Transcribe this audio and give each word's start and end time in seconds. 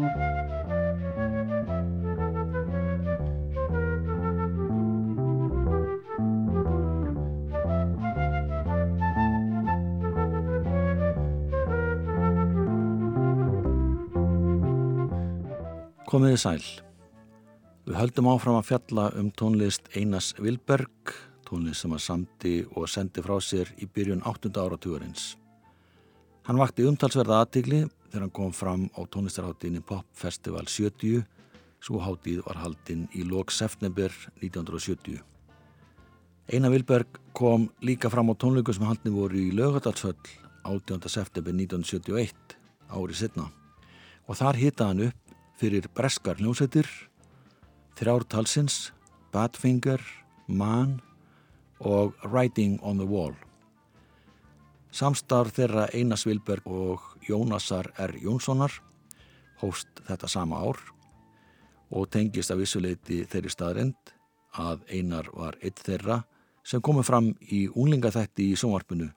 Komiði 0.00 0.08
sæl. 16.40 16.64
Við 17.84 18.00
höldum 18.00 18.32
áfram 18.32 18.56
að 18.56 18.70
fjalla 18.70 19.12
um 19.20 19.28
tónlist 19.36 19.92
Einars 19.92 20.32
Vilberg, 20.40 21.12
tónlist 21.44 21.84
sem 21.84 21.92
að 21.92 22.00
samti 22.06 22.64
og 22.72 22.88
sendi 22.88 23.20
frá 23.20 23.36
sér 23.44 23.68
í 23.76 23.84
byrjun 23.84 24.24
8. 24.24 24.48
áratugurins. 24.56 25.36
Hann 26.48 26.56
vakti 26.56 26.88
umtalsverða 26.88 27.44
aðtigli 27.44 27.84
þegar 28.10 28.26
hann 28.26 28.34
kom 28.34 28.52
fram 28.52 28.88
á 28.98 29.00
tónlistarháttinni 29.06 29.80
Pop 29.86 30.06
Festival 30.18 30.66
70, 30.66 31.22
svo 31.80 32.02
háttið 32.02 32.42
var 32.46 32.58
haldinn 32.60 33.06
í 33.14 33.22
lok 33.24 33.54
september 33.54 34.12
1970. 34.42 35.20
Einar 36.50 36.74
Vilberg 36.74 37.20
kom 37.32 37.68
líka 37.86 38.10
fram 38.10 38.32
á 38.32 38.34
tónleikum 38.34 38.74
sem 38.74 38.88
haldni 38.88 39.14
voru 39.14 39.38
í 39.38 39.52
lögadalsföll 39.54 40.18
18. 40.66 41.06
september 41.06 41.54
1971, 41.54 42.56
árið 42.90 43.20
setna. 43.22 43.46
Og 44.26 44.38
þar 44.38 44.58
hitta 44.58 44.90
hann 44.90 45.04
upp 45.06 45.36
fyrir 45.60 45.86
breskar 45.94 46.40
hljómsveitir, 46.40 46.88
þrjártalsins, 48.00 48.90
Badfinger, 49.30 50.02
Man 50.48 50.98
og 51.78 52.18
Writing 52.24 52.80
on 52.82 52.98
the 52.98 53.06
Wall. 53.06 53.36
Samstarf 54.90 55.54
þeirra 55.54 55.86
Einas 55.94 56.24
Vilberg 56.26 56.66
og 56.66 57.04
Jónasar 57.22 57.92
R. 57.94 58.16
Jónssonar 58.18 58.72
hóst 59.60 60.02
þetta 60.08 60.28
sama 60.28 60.58
ár 60.66 60.80
og 61.94 62.08
tengist 62.10 62.50
af 62.50 62.58
vissuleiti 62.58 63.22
þeirri 63.30 63.52
staðrind 63.54 64.14
að 64.58 64.82
Einar 64.90 65.30
var 65.34 65.58
eitt 65.62 65.78
þeirra 65.86 66.20
sem 66.66 66.82
komið 66.82 67.06
fram 67.06 67.30
í 67.54 67.64
únlingaþætti 67.70 68.50
í 68.50 68.58
sjónvarpinu 68.58 69.08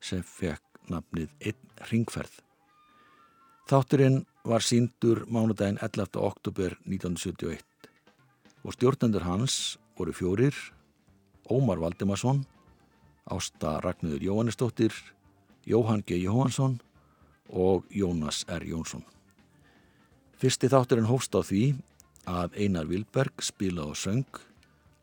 sem 0.00 0.24
fekk 0.24 0.64
nafnið 0.88 1.28
Einn 1.44 1.88
ringferð. 1.90 2.32
Þátturinn 3.68 4.22
var 4.48 4.64
síndur 4.64 5.26
mánudaginn 5.28 5.80
11. 5.84 6.16
oktober 6.24 6.78
1971 6.88 7.60
og 8.64 8.74
stjórnendur 8.74 9.28
hans 9.28 9.76
voru 9.98 10.14
fjórir 10.16 10.56
Ómar 11.52 11.80
Valdimarsson 11.84 12.46
Ásta 13.28 13.76
Ragnöður 13.84 14.24
Jóhannesdóttir 14.24 14.94
Jóhann 15.68 16.02
G. 16.06 16.16
Jóhansson 16.22 16.78
og 17.48 17.84
Jónas 17.92 18.44
R. 18.48 18.64
Jónsson 18.64 19.04
Fyrsti 20.38 20.70
þátturinn 20.70 21.08
hófst 21.08 21.34
á 21.36 21.44
því 21.44 21.62
að 22.28 22.56
Einar 22.60 22.86
Vilberg 22.88 23.42
spila 23.42 23.88
og 23.90 23.98
söng 23.98 24.40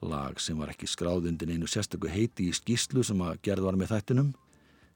lag 0.05 0.39
sem 0.41 0.57
var 0.57 0.71
ekki 0.73 0.89
skráðundin 0.89 1.53
einu 1.53 1.69
sérstöku 1.69 2.09
heiti 2.09 2.49
í 2.49 2.55
skíslu 2.55 3.03
sem 3.05 3.21
að 3.25 3.41
gerð 3.45 3.67
var 3.67 3.77
með 3.79 3.93
þættinum 3.95 4.33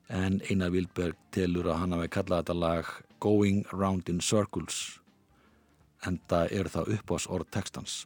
en 0.10 0.40
Einar 0.50 0.74
Vilberg 0.74 1.18
telur 1.36 1.70
að 1.70 1.82
hann 1.84 1.98
hafi 1.98 2.12
kallað 2.18 2.44
þetta 2.44 2.58
lag 2.58 2.92
Going 3.20 3.66
Round 3.74 4.10
in 4.10 4.22
Circles 4.22 5.00
en 6.08 6.20
það 6.30 6.54
eru 6.60 6.74
það 6.74 6.94
upp 6.98 7.16
ás 7.18 7.30
orð 7.30 7.50
textans 7.54 8.04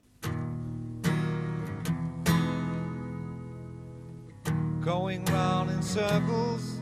Going 4.84 5.24
round 5.32 5.72
in 5.72 5.82
circles 5.82 6.73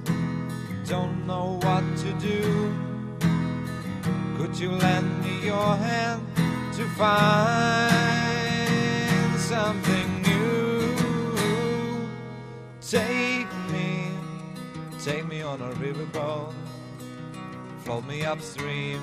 Don't 0.91 1.25
know 1.25 1.57
what 1.61 1.83
to 2.03 2.11
do. 2.19 2.75
Could 4.35 4.59
you 4.59 4.71
lend 4.71 5.23
me 5.23 5.45
your 5.45 5.75
hand 5.77 6.21
To 6.73 6.85
find 6.99 7.89
something 9.39 10.21
new? 10.21 10.93
Take 12.81 13.47
me 13.71 14.09
Take 15.01 15.25
me 15.29 15.41
on 15.41 15.61
a 15.61 15.71
riverboat 15.75 16.51
Float 17.85 18.05
me 18.05 18.25
upstream. 18.25 18.99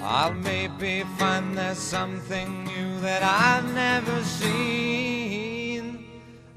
I'll 0.00 0.32
maybe 0.32 1.04
find 1.18 1.54
there's 1.58 1.76
something 1.76 2.64
new 2.64 3.00
that 3.00 3.22
I've 3.22 3.74
never 3.74 4.24
seen. 4.24 5.25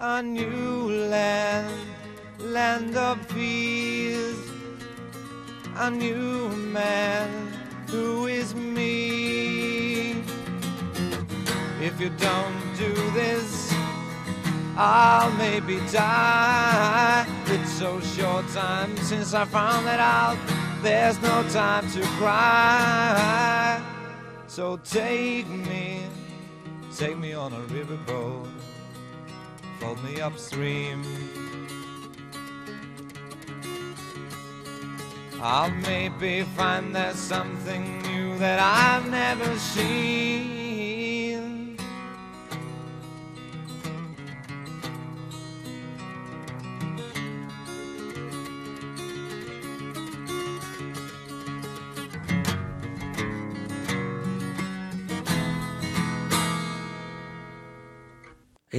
A 0.01 0.23
new 0.23 0.89
land, 1.09 1.75
land 2.39 2.95
of 2.95 3.17
peace. 3.35 4.49
A 5.75 5.91
new 5.91 6.47
man 6.71 7.51
who 7.87 8.27
is 8.27 8.55
me. 8.55 10.11
If 11.81 11.99
you 11.99 12.11
don't 12.11 12.77
do 12.77 12.93
this, 13.11 13.73
I'll 14.77 15.31
maybe 15.31 15.81
die. 15.91 17.25
It's 17.47 17.71
so 17.73 17.99
short 17.99 18.47
time 18.53 18.95
since 18.97 19.33
I 19.33 19.43
found 19.43 19.85
that 19.85 19.99
out. 19.99 20.37
There's 20.81 21.21
no 21.21 21.43
time 21.49 21.91
to 21.91 22.01
cry. 22.19 23.83
So 24.47 24.77
take 24.77 25.49
me, 25.49 26.03
take 26.95 27.17
me 27.17 27.33
on 27.33 27.51
a 27.51 27.59
riverboat, 27.67 28.47
float 29.79 30.03
me 30.03 30.19
upstream. 30.19 31.01
I'll 35.41 35.71
maybe 35.71 36.43
find 36.57 36.93
there's 36.93 37.15
something 37.15 38.01
new 38.01 38.37
that 38.39 38.59
I've 38.59 39.09
never 39.09 39.57
seen. 39.57 40.58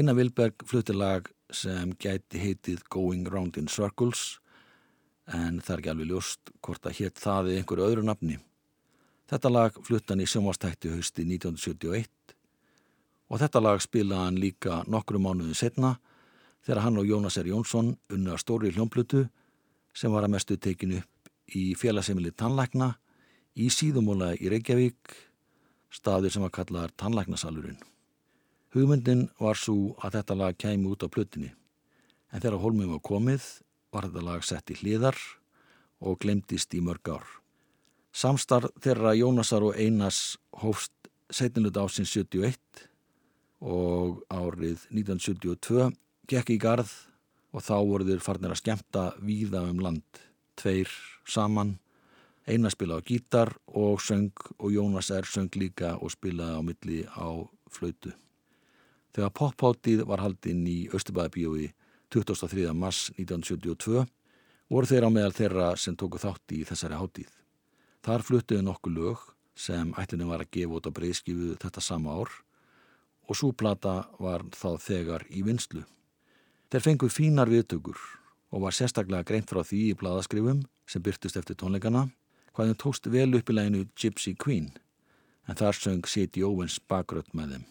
Einar 0.01 0.17
Vilberg 0.17 0.63
flutti 0.65 0.95
lag 0.97 1.27
sem 1.53 1.91
gæti 2.01 2.41
heitið 2.41 2.87
Going 2.89 3.27
Round 3.29 3.59
in 3.61 3.67
Circles 3.69 4.39
en 5.29 5.59
það 5.61 5.75
er 5.75 5.83
ekki 5.83 5.91
alveg 5.93 6.09
ljóst 6.09 6.53
hvort 6.65 6.89
að 6.89 6.95
hétt 7.03 7.21
það 7.21 7.51
eða 7.51 7.61
einhverju 7.61 7.89
öðru 7.89 8.05
nafni. 8.09 8.39
Þetta 9.29 9.51
lag 9.53 9.77
flutti 9.85 10.15
hann 10.15 10.23
í 10.25 10.29
sjónvastætti 10.31 10.95
hausti 10.95 11.27
1971 11.27 12.33
og 13.29 13.43
þetta 13.43 13.63
lag 13.67 13.85
spilaði 13.85 14.25
hann 14.25 14.41
líka 14.41 14.81
nokkru 14.89 15.21
mánuðin 15.21 15.61
setna 15.61 15.93
þegar 16.65 16.83
hann 16.87 17.03
og 17.03 17.13
Jónas 17.13 17.37
R. 17.43 17.53
Jónsson 17.53 17.93
unna 18.09 18.41
stóri 18.41 18.73
hljómplutu 18.73 19.27
sem 19.93 20.17
var 20.17 20.25
að 20.25 20.37
mestu 20.39 20.57
tekinu 20.57 21.03
upp 21.03 21.57
í 21.61 21.75
félagsemili 21.77 22.33
Tannlækna 22.33 22.95
í 23.61 23.69
síðumóla 23.69 24.33
í 24.41 24.49
Reykjavík, 24.49 25.17
staður 25.93 26.33
sem 26.33 26.49
var 26.49 26.57
kallaðar 26.57 26.97
Tannlæknasalurinn. 26.97 27.83
Hugmyndin 28.71 29.27
var 29.41 29.59
svo 29.59 29.97
að 29.99 30.21
þetta 30.21 30.37
lag 30.39 30.59
kæmi 30.59 30.87
út 30.93 31.03
á 31.03 31.09
plötinni, 31.11 31.51
en 32.31 32.43
þegar 32.43 32.63
holmum 32.63 32.93
var 32.95 33.03
komið 33.03 33.47
var 33.91 34.07
þetta 34.07 34.23
lag 34.23 34.45
sett 34.47 34.71
í 34.71 34.79
hliðar 34.79 35.19
og 36.01 36.21
glemdist 36.23 36.75
í 36.79 36.83
mörg 36.85 37.11
ár. 37.11 37.27
Samstarf 38.15 38.71
þeirra 38.83 39.17
Jónasar 39.19 39.67
og 39.67 39.79
Einars 39.79 40.39
hófst 40.63 40.95
setnilut 41.31 41.79
ásins 41.79 42.11
71 42.15 42.87
og 43.61 44.23
árið 44.31 44.87
1972 44.91 45.91
gekk 46.31 46.55
í 46.55 46.59
garð 46.63 46.91
og 47.51 47.67
þá 47.67 47.77
voru 47.83 48.07
þeir 48.07 48.23
farnir 48.23 48.55
að 48.55 48.63
skemta 48.63 49.05
víða 49.19 49.63
um 49.67 49.83
land, 49.83 50.07
tveir 50.59 50.91
saman, 51.27 51.79
Einar 52.51 52.73
spilaði 52.73 53.03
á 53.03 53.09
gítar 53.11 53.51
og 53.67 54.01
söng 54.03 54.33
og 54.59 54.73
Jónas 54.73 55.11
er 55.15 55.27
söng 55.29 55.53
líka 55.59 55.97
og 56.01 56.11
spilaði 56.15 56.57
á 56.57 56.63
milli 56.67 57.01
á 57.07 57.29
flautu. 57.71 58.15
Þegar 59.11 59.33
popháttíð 59.35 60.05
var 60.07 60.23
haldinn 60.23 60.63
í 60.71 60.79
Östubæðabíói 60.95 61.73
23. 62.15 62.71
mars 62.75 63.09
1972 63.17 64.05
voru 64.71 64.87
þeir 64.87 65.07
á 65.07 65.11
meðal 65.11 65.35
þeirra 65.35 65.69
sem 65.79 65.97
tóku 65.99 66.21
þátt 66.23 66.55
í 66.55 66.63
þessari 66.69 66.99
háttíð. 66.99 67.33
Þar 68.07 68.25
fluttuðu 68.27 68.67
nokkuð 68.67 68.97
lög 68.97 69.25
sem 69.59 69.91
ætlinni 69.99 70.29
var 70.31 70.45
að 70.45 70.53
gefa 70.57 70.79
út 70.79 70.87
á 70.87 70.97
breyðskifu 70.97 71.57
þetta 71.61 71.83
sama 71.85 72.15
ár 72.23 72.31
og 73.31 73.39
súplata 73.39 73.97
var 74.23 74.47
þá 74.55 74.71
þegar 74.83 75.27
í 75.31 75.43
vinslu. 75.47 75.83
Þeir 76.71 76.87
fenguð 76.87 77.15
fínar 77.15 77.51
viðtökur 77.51 77.99
og 78.51 78.65
var 78.65 78.75
sérstaklega 78.75 79.27
greint 79.27 79.51
frá 79.51 79.63
því 79.67 79.83
í 79.91 79.99
bladaskrifum 79.99 80.63
sem 80.87 81.03
byrtust 81.03 81.39
eftir 81.39 81.59
tónleikana 81.59 82.07
hvaðum 82.55 82.79
tókst 82.79 83.11
vel 83.11 83.35
upp 83.39 83.51
í 83.51 83.59
læginu 83.59 83.85
Gypsy 83.99 84.35
Queen 84.39 84.71
en 85.47 85.59
þar 85.59 85.79
söng 85.79 86.07
Sadie 86.07 86.47
Owens 86.47 86.79
bakrött 86.91 87.35
með 87.35 87.57
þeim. 87.57 87.69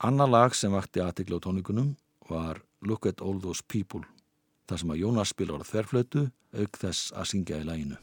Anna 0.00 0.26
lag 0.26 0.54
sem 0.56 0.72
vakti 0.72 1.02
aðtikla 1.04 1.36
á 1.38 1.44
tónleikunum 1.44 1.92
var 2.30 2.62
Look 2.80 3.06
at 3.06 3.20
All 3.20 3.40
Those 3.42 3.62
People 3.68 4.06
þar 4.68 4.80
sem 4.80 4.94
að 4.94 5.02
Jónas 5.02 5.32
spilar 5.34 5.60
á 5.60 5.68
þverflötu 5.68 6.24
auk 6.56 6.78
þess 6.80 7.12
að 7.12 7.28
syngja 7.32 7.60
í 7.60 7.66
læginu. 7.68 7.98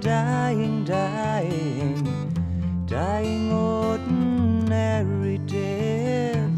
Dying, 0.00 0.84
dying, 0.84 2.04
dying 2.86 3.52
ordinary 3.52 5.38
death, 5.38 6.50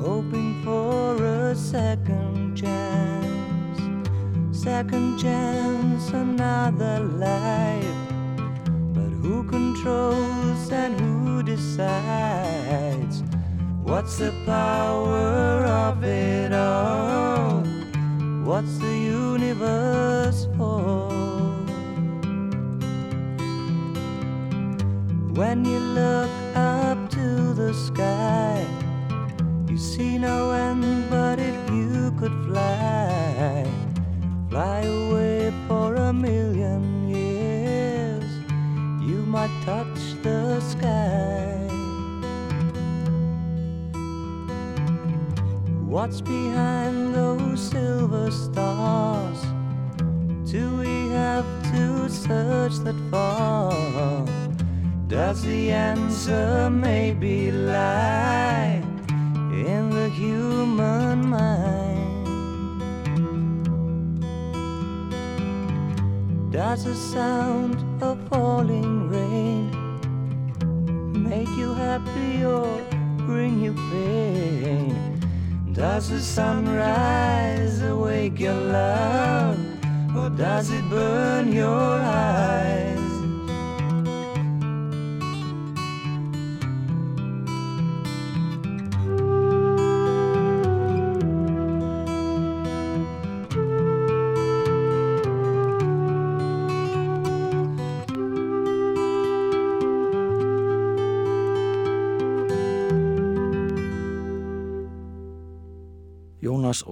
hoping 0.00 0.62
for 0.62 1.16
a 1.24 1.54
second 1.54 2.56
chance, 2.56 3.80
second 4.56 5.18
chance, 5.18 6.10
another 6.10 7.00
life. 7.00 7.84
But 8.92 9.10
who 9.22 9.44
controls 9.44 10.70
and 10.70 11.00
who 11.00 11.42
decides? 11.42 13.22
What's 13.82 14.18
the 14.18 14.32
power 14.46 15.64
of 15.64 16.04
it 16.04 16.52
all? 16.52 17.62
What's 18.44 18.78
the 18.78 18.96
universe 18.96 20.48
for? 20.56 20.71
When 25.34 25.64
you 25.64 25.78
look 25.78 26.30
up 26.54 27.08
to 27.12 27.54
the 27.54 27.72
sky, 27.72 28.66
you 29.66 29.78
see 29.78 30.18
no 30.18 30.50
end, 30.50 31.08
but 31.08 31.38
if 31.38 31.70
you 31.70 32.12
could 32.20 32.34
fly, 32.44 33.66
fly 34.50 34.80
away 34.80 35.50
for 35.66 35.94
a 35.94 36.12
million 36.12 37.08
years, 37.08 38.30
you 39.00 39.24
might 39.24 39.50
touch 39.64 40.22
the 40.22 40.60
sky. 40.60 41.66
What's 45.86 46.20
behind 46.20 47.14
those 47.14 47.70
silver 47.70 48.30
stars? 48.30 49.40
Do 50.44 50.76
we 50.76 51.08
have 51.08 51.46
to 51.72 52.10
search 52.10 52.76
that 52.84 52.96
far? 53.10 54.31
Does 55.12 55.42
the 55.42 55.70
answer 55.70 56.70
maybe 56.70 57.52
lie 57.52 58.82
in 59.52 59.90
the 59.90 60.08
human 60.08 61.28
mind? 61.28 62.24
Does 66.50 66.84
the 66.84 66.94
sound 66.94 67.76
of 68.02 68.26
falling 68.30 69.10
rain 69.10 69.68
make 71.12 71.50
you 71.58 71.74
happy 71.74 72.46
or 72.46 72.80
bring 73.26 73.60
you 73.60 73.74
pain? 73.92 75.20
Does 75.74 76.08
the 76.08 76.20
sunrise 76.20 77.82
awake 77.82 78.40
your 78.40 78.54
love, 78.54 79.58
or 80.16 80.30
does 80.30 80.70
it 80.70 80.88
burn 80.88 81.52
your 81.52 82.00
eyes? 82.00 83.01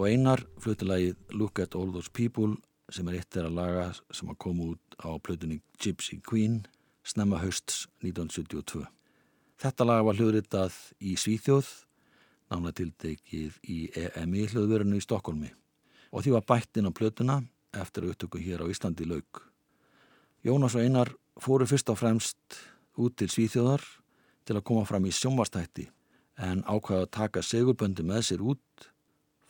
Og 0.00 0.08
Einar 0.08 0.40
flutilagið 0.64 1.16
Look 1.36 1.60
at 1.60 1.74
all 1.76 1.90
those 1.92 2.08
people 2.08 2.54
sem 2.90 3.08
er 3.10 3.18
eitt 3.18 3.34
þeirra 3.34 3.50
laga 3.52 3.82
sem 4.16 4.30
að 4.32 4.38
koma 4.40 4.70
út 4.72 4.96
á 4.96 5.12
plötunni 5.20 5.60
Gypsy 5.76 6.22
Queen 6.24 6.62
snemma 7.04 7.40
hausts 7.42 7.84
1972. 8.00 8.86
Þetta 9.60 9.86
laga 9.86 10.06
var 10.08 10.16
hljóðritað 10.16 10.76
í 11.04 11.12
Svíþjóð, 11.20 11.68
nánatildekið 12.50 13.58
í 13.68 13.78
EMI 13.92 14.46
hljóðverðinu 14.50 14.98
í 14.98 15.04
Stokkólmi 15.04 15.50
og 16.10 16.24
því 16.24 16.32
var 16.38 16.46
bætt 16.48 16.80
inn 16.80 16.88
á 16.88 16.96
plötuna 16.96 17.36
eftir 17.76 18.06
að 18.06 18.14
upptöku 18.14 18.40
hér 18.42 18.64
á 18.64 18.70
Íslandi 18.72 19.04
lauk. 19.06 19.44
Jónas 20.42 20.74
og 20.74 20.86
Einar 20.86 21.12
fóru 21.38 21.68
fyrst 21.68 21.92
og 21.92 22.00
fremst 22.00 22.62
út 22.96 23.20
til 23.20 23.28
Svíþjóðar 23.28 23.84
til 24.48 24.56
að 24.56 24.64
koma 24.72 24.88
fram 24.88 25.04
í 25.04 25.12
sjónvastætti 25.12 25.90
en 26.40 26.64
ákvaða 26.64 27.04
að 27.04 27.12
taka 27.18 27.44
segurböndi 27.44 28.06
með 28.08 28.24
sér 28.30 28.48
út 28.48 28.89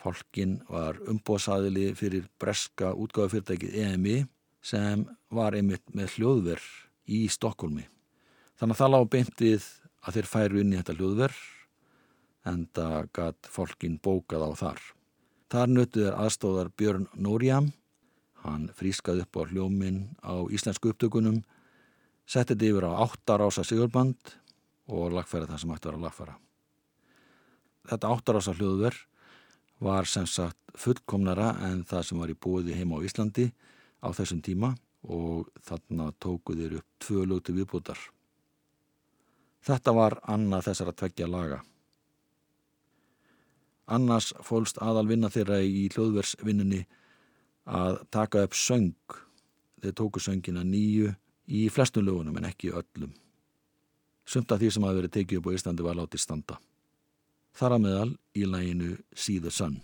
Fólkin 0.01 0.61
var 0.71 0.97
umbóðsaðili 1.11 1.91
fyrir 1.99 2.29
breska 2.41 2.95
útgáðufyrirtækið 2.97 3.75
EMI 3.85 4.17
sem 4.65 5.05
var 5.33 5.57
einmitt 5.57 5.85
með 5.97 6.17
hljóðverð 6.17 6.69
í 7.11 7.27
Stokkólmi. 7.33 7.85
Þannig 8.61 8.77
að 8.77 8.81
það 8.81 8.93
lág 8.95 9.11
beint 9.13 9.43
við 9.45 9.67
að 10.01 10.17
þeir 10.17 10.31
færu 10.31 10.63
inn 10.63 10.73
í 10.73 10.79
þetta 10.81 10.97
hljóðverð 10.97 11.43
en 12.51 12.65
það 12.77 13.11
gatt 13.19 13.51
fólkin 13.53 13.99
bókað 14.01 14.47
á 14.49 14.51
þar. 14.63 14.81
Þar 15.51 15.73
nöttu 15.75 16.05
þeir 16.05 16.19
aðstóðar 16.25 16.73
Björn 16.79 17.07
Nóriam, 17.19 17.73
hann 18.45 18.69
frískaði 18.77 19.27
upp 19.27 19.37
á 19.37 19.43
hljómin 19.51 20.03
á 20.25 20.35
íslensku 20.49 20.95
upptökunum, 20.95 21.43
settið 22.25 22.71
yfir 22.71 22.87
á 22.89 23.05
áttarása 23.05 23.65
sigurband 23.67 24.37
og 24.89 25.13
lagfæra 25.17 25.51
það 25.51 25.63
sem 25.63 25.75
ætti 25.75 25.89
að 25.89 25.91
vera 25.91 26.01
að 26.01 26.07
lagfæra. 26.07 26.37
Þetta 27.91 28.13
áttarása 28.15 28.57
hljóðverð 28.57 29.07
var 29.81 30.09
sem 30.09 30.27
sagt 30.29 30.59
fullkomnara 30.79 31.55
en 31.71 31.83
það 31.89 32.07
sem 32.07 32.21
var 32.21 32.31
í 32.31 32.37
bóði 32.37 32.77
heima 32.77 33.01
á 33.01 33.05
Íslandi 33.05 33.49
á 34.05 34.09
þessum 34.13 34.43
tíma 34.45 34.75
og 35.09 35.49
þarna 35.65 36.11
tóku 36.21 36.55
þeir 36.57 36.79
upp 36.81 36.89
tvö 37.01 37.25
lögti 37.27 37.57
viðbútar. 37.57 37.99
Þetta 39.65 39.93
var 39.97 40.19
annað 40.29 40.71
þessara 40.71 40.97
tveggja 40.97 41.29
laga. 41.29 41.61
Annars 43.91 44.31
fólst 44.47 44.79
aðal 44.79 45.09
vinna 45.09 45.33
þeirra 45.33 45.61
í 45.65 45.89
hljóðversvinnunni 45.91 46.85
að 47.67 48.01
taka 48.13 48.45
upp 48.47 48.55
söng. 48.55 48.95
Þeir 49.81 49.97
tóku 49.97 50.21
söngina 50.21 50.63
nýju 50.65 51.11
í 51.51 51.67
flestum 51.73 52.07
lögunum 52.07 52.37
en 52.39 52.49
ekki 52.53 52.73
öllum. 52.77 53.13
Sumt 54.29 54.53
af 54.53 54.61
því 54.61 54.71
sem 54.71 54.85
hafi 54.87 55.01
verið 55.01 55.17
tekið 55.17 55.41
upp 55.41 55.51
á 55.51 55.57
Íslandi 55.57 55.87
var 55.87 55.99
látið 55.99 56.23
standa. 56.23 56.61
Þar 57.57 57.77
að 57.77 57.83
meðal 57.87 58.11
í 58.37 58.45
læginu 58.47 58.93
See 59.15 59.39
the 59.39 59.51
Sun. 59.51 59.81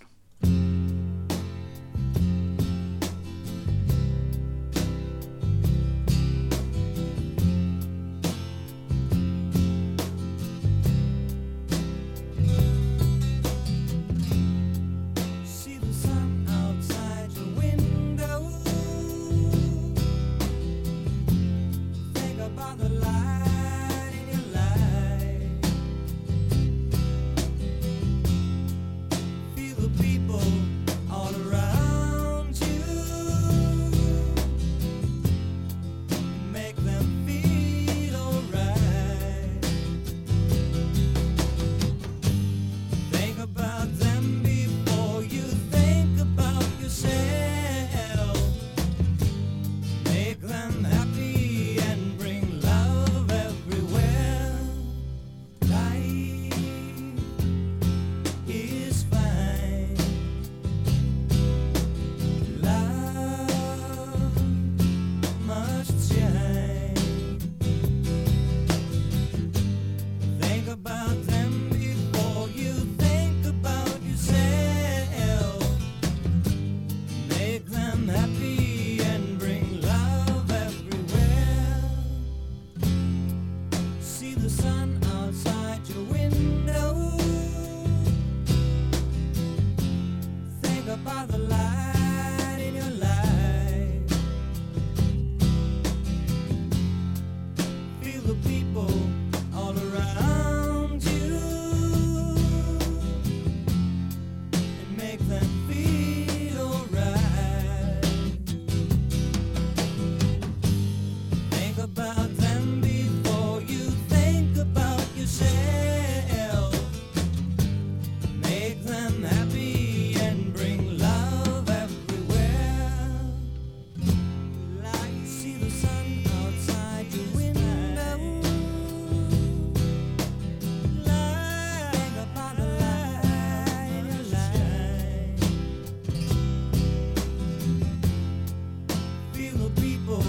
feel 139.46 139.68
the 139.68 139.80
people 139.80 140.24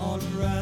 all 0.00 0.20
around. 0.36 0.57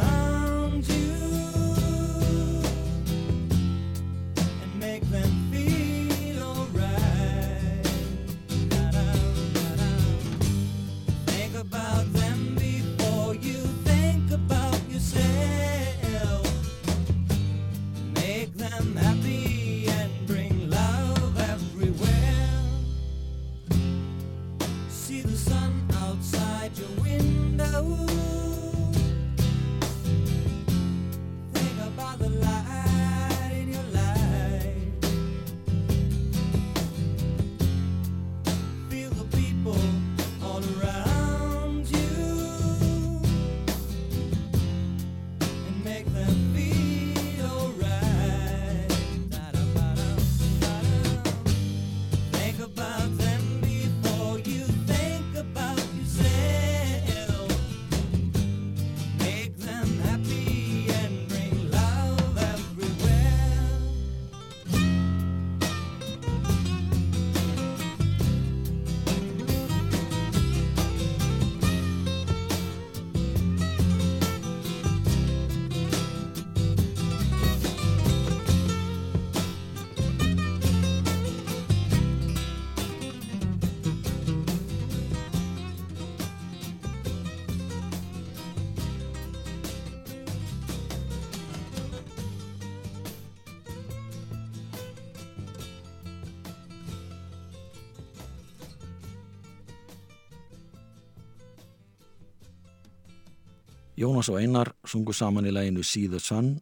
Jónas 103.96 104.28
og 104.28 104.36
Einar 104.36 104.74
sungu 104.84 105.14
saman 105.16 105.46
í 105.48 105.52
læginu 105.54 105.80
See 105.80 106.08
the 106.12 106.18
Sun 106.20 106.58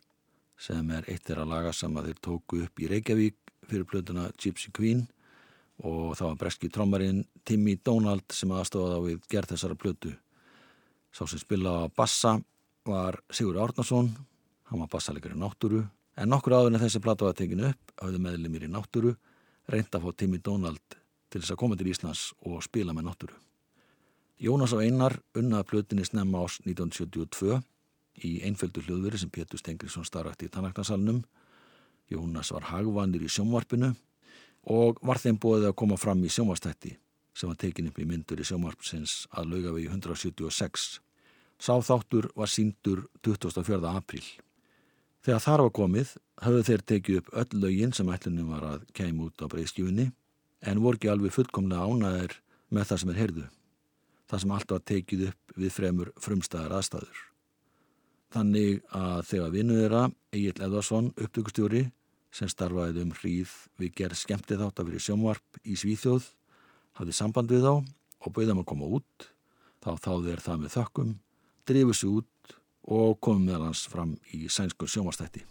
sem 0.54 0.90
er 0.94 1.06
eitt 1.10 1.24
þeirra 1.26 1.42
laga 1.50 1.72
sem 1.74 1.96
að 1.98 2.12
þeir 2.12 2.18
tóku 2.22 2.60
upp 2.62 2.78
í 2.78 2.90
Reykjavík 2.92 3.54
fyrir 3.66 3.86
plötuna 3.90 4.28
Gypsy 4.38 4.70
Queen 4.70 5.00
og 5.82 6.12
það 6.14 6.28
var 6.28 6.36
breski 6.44 6.70
trommarinn 6.70 7.24
Timmy 7.42 7.74
Donald 7.82 8.30
sem 8.30 8.52
aðstofað 8.54 8.94
á 8.94 9.00
við 9.02 9.24
gerð 9.34 9.50
þessara 9.50 9.78
plötu. 9.82 10.12
Sá 11.10 11.24
sem 11.26 11.42
spila 11.42 11.72
á 11.82 11.90
bassa 11.90 12.36
var 12.86 13.18
Sigur 13.34 13.58
Árnason, 13.58 14.12
hann 14.70 14.84
var 14.84 14.92
bassalegur 14.92 15.34
í 15.34 15.40
náttúru 15.40 15.82
en 16.14 16.30
nokkur 16.30 16.54
áður 16.54 16.76
en 16.76 16.84
þessi 16.84 17.02
plata 17.02 17.26
var 17.26 17.34
tekinu 17.34 17.72
upp 17.72 17.96
hafði 17.98 18.22
meðlumir 18.28 18.68
í 18.68 18.70
náttúru 18.70 19.16
reynda 19.66 19.98
að 19.98 20.06
fá 20.06 20.20
Timmy 20.22 20.38
Donald 20.38 21.00
til 21.32 21.42
þess 21.42 21.56
að 21.56 21.60
koma 21.64 21.74
til 21.74 21.90
Íslands 21.90 22.28
og 22.46 22.62
spila 22.62 22.94
með 22.94 23.10
náttúru. 23.10 23.40
Jónas 24.42 24.72
og 24.74 24.82
Einar 24.82 25.14
unnaði 25.38 25.68
plötinni 25.70 26.04
snemma 26.06 26.40
ás 26.42 26.58
1972 26.64 27.60
í 28.26 28.40
einföldu 28.46 28.82
hljóðveri 28.82 29.20
sem 29.20 29.30
Pétur 29.30 29.60
Stengriðsson 29.60 30.06
starfætti 30.06 30.48
í 30.48 30.52
tannaknarsalunum. 30.54 31.22
Jónas 32.10 32.50
var 32.54 32.66
hagvanir 32.72 33.22
í 33.22 33.30
sjónvarpinu 33.30 33.92
og 34.74 34.98
var 35.06 35.22
þeim 35.22 35.38
bóðið 35.38 35.70
að 35.70 35.78
koma 35.78 35.98
fram 36.00 36.26
í 36.26 36.32
sjónvarstætti 36.34 36.96
sem 37.34 37.50
var 37.50 37.58
tekin 37.62 37.90
upp 37.90 37.98
í 37.98 38.08
myndur 38.10 38.42
í 38.42 38.48
sjónvarpsins 38.48 39.24
að 39.30 39.54
laugavegi 39.54 39.88
176. 39.92 40.98
Sáþáttur 41.62 42.32
var 42.34 42.50
síndur 42.50 43.06
24. 43.22 43.80
apríl. 43.94 44.26
Þegar 45.22 45.42
þar 45.46 45.66
var 45.68 45.74
komið 45.78 46.16
hafðu 46.42 46.68
þeir 46.68 46.88
tekið 46.90 47.20
upp 47.22 47.34
öll 47.38 47.60
lögin 47.62 47.94
sem 47.94 48.10
ætlunum 48.10 48.50
var 48.50 48.70
að 48.74 48.88
kæma 48.98 49.30
út 49.30 49.46
á 49.46 49.46
breyðskjöfunni 49.46 50.10
en 50.66 50.82
voru 50.82 50.98
ekki 50.98 51.12
alveg 51.12 51.34
fullkomlega 51.38 51.86
ánaðir 51.86 52.40
með 52.74 52.90
það 52.90 53.00
sem 53.00 53.12
er 53.14 53.22
heyrðu 53.22 53.50
það 54.34 54.42
sem 54.42 54.54
alltaf 54.56 54.84
tekið 54.90 55.24
upp 55.30 55.54
við 55.54 55.74
fremur 55.74 56.10
frumstæðar 56.20 56.74
aðstæður. 56.80 57.20
Þannig 58.34 58.80
að 58.90 59.20
þegar 59.28 59.52
vinnuð 59.54 59.80
þeirra, 59.84 60.06
Egil 60.34 60.64
Edvarsson, 60.66 61.12
upptökustjóri, 61.14 61.84
sem 62.34 62.50
starfaði 62.50 63.04
um 63.04 63.12
hríð 63.14 63.52
við 63.78 63.94
gerð 64.00 64.18
skemmtið 64.18 64.64
þátt 64.64 64.82
að 64.82 64.90
verið 64.90 65.04
sjómvarp 65.06 65.60
í 65.62 65.78
Svíþjóð, 65.78 66.26
hafði 66.98 67.14
samband 67.14 67.54
við 67.54 67.68
þá 67.68 67.74
og 67.76 68.34
bauði 68.34 68.50
þeim 68.50 68.64
að 68.64 68.70
koma 68.72 68.90
út, 68.98 69.30
þá 69.84 69.90
þáði 70.02 70.32
þeir 70.32 70.46
það 70.48 70.62
með 70.64 70.74
þökkum, 70.74 71.16
drifið 71.70 72.00
sér 72.00 72.14
út 72.18 72.54
og 72.98 73.18
komið 73.22 73.50
meðal 73.52 73.66
hans 73.70 73.86
fram 73.92 74.16
í 74.34 74.46
sænskur 74.50 74.90
sjómarstætti. 74.90 75.46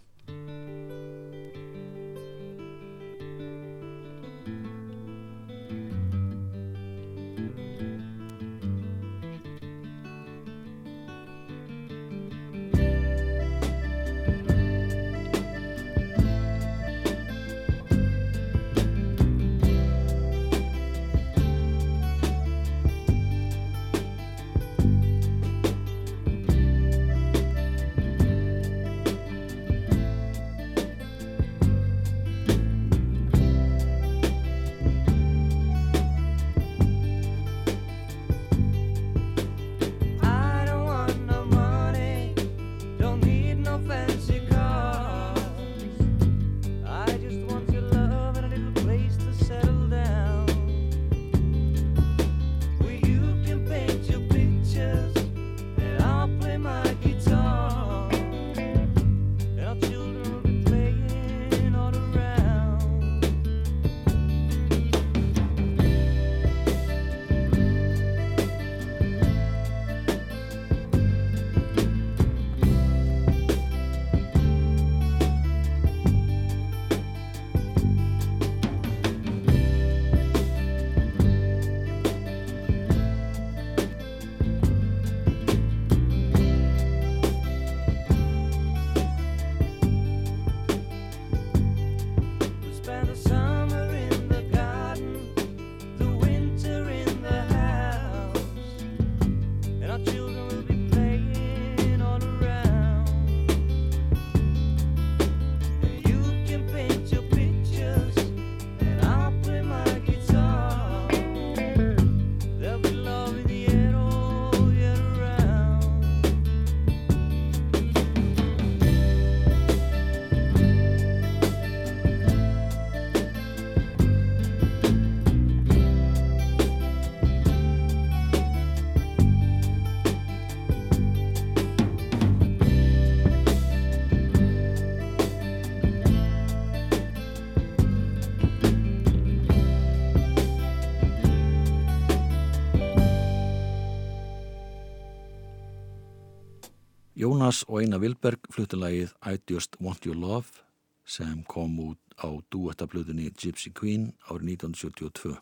Jónas 147.44 147.66
og 147.68 147.82
Einar 147.82 148.00
Vilberg 148.00 148.46
fluttilagið 148.56 149.10
I 149.28 149.36
Just 149.52 149.74
Want 149.84 150.06
Your 150.08 150.16
Love 150.16 150.62
sem 151.04 151.42
kom 151.44 151.74
út 151.84 152.00
á 152.16 152.32
duettablöðunni 152.56 153.34
Gypsy 153.36 153.74
Queen 153.76 154.14
árið 154.32 154.54
1972. 154.64 155.34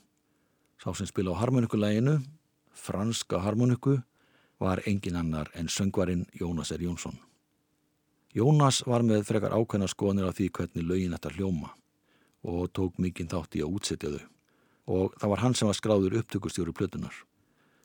Sá 0.82 0.95
sem 0.97 1.06
spila 1.06 1.36
á 1.38 1.38
harmonikulæginu, 1.38 2.15
franska 2.73 3.38
harmoniku, 3.45 3.99
var 4.58 4.82
engin 4.89 5.19
annar 5.19 5.52
en 5.54 5.69
söngvarinn 5.69 6.25
Jónas 6.34 6.71
R. 6.73 6.82
Jónsson. 6.82 7.19
Jónas 8.34 8.82
var 8.89 9.06
með 9.06 9.28
frekar 9.30 9.54
ákveðna 9.54 9.91
skoðanir 9.93 10.32
af 10.32 10.39
því 10.39 10.49
hvernig 10.58 10.89
lögin 10.89 11.13
þetta 11.13 11.36
hljóma 11.38 11.69
og 12.41 12.73
tók 12.73 12.97
mikinn 12.97 13.30
þátt 13.30 13.60
í 13.60 13.62
að 13.62 13.78
útsetja 13.78 14.15
þau 14.15 14.25
og 14.89 15.13
það 15.21 15.36
var 15.36 15.45
hann 15.45 15.54
sem 15.54 15.69
var 15.69 15.78
skráður 15.78 16.17
upptökustjóru 16.23 16.73
plötunar. 16.73 17.13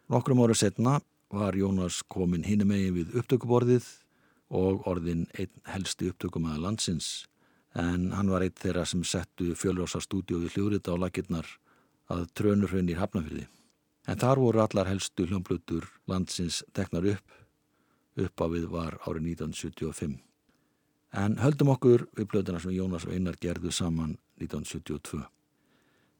Nokkrum 0.08 0.40
ára 0.40 0.56
setna 0.56 1.02
var 1.28 1.52
Jónas 1.52 2.00
komin 2.08 2.48
hinum 2.48 2.72
megin 2.72 2.96
við 2.96 3.20
upptökuborðið 3.20 4.05
og 4.50 4.86
orðin 4.86 5.26
einn 5.38 5.62
helsti 5.66 6.10
upptökumæða 6.10 6.62
landsins 6.62 7.26
en 7.76 8.12
hann 8.16 8.30
var 8.30 8.44
einn 8.46 8.56
þeirra 8.56 8.86
sem 8.88 9.02
settu 9.04 9.52
fjölrása 9.58 10.00
stúdíói 10.00 10.48
hljóðrita 10.52 10.94
á 10.94 11.02
lakirnar 11.02 11.48
að 12.12 12.28
trönurhraun 12.38 12.88
í 12.88 12.96
Hafnafjörði. 12.96 13.46
En 14.06 14.20
þar 14.22 14.40
voru 14.40 14.62
allar 14.62 14.88
helstu 14.88 15.26
hljómblutur 15.26 15.88
landsins 16.06 16.62
teknar 16.72 17.08
upp. 17.16 17.34
Uppafið 18.16 18.68
var 18.72 18.96
árið 19.04 19.32
1975. 19.34 20.14
En 21.12 21.36
höldum 21.42 21.72
okkur 21.74 22.06
við 22.16 22.30
blöðuna 22.30 22.60
sem 22.62 22.72
Jónas 22.76 23.04
og 23.06 23.12
Einar 23.12 23.36
gerðu 23.40 23.72
saman 23.74 24.16
1972. 24.40 25.26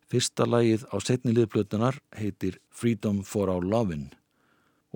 Fyrsta 0.07 0.47
lagið 0.47 0.85
á 0.93 0.97
setni 1.03 1.33
liðblöðunar 1.35 2.01
heitir 2.19 2.61
Freedom 2.71 3.23
for 3.25 3.51
Our 3.51 3.65
Lovin' 3.65 4.11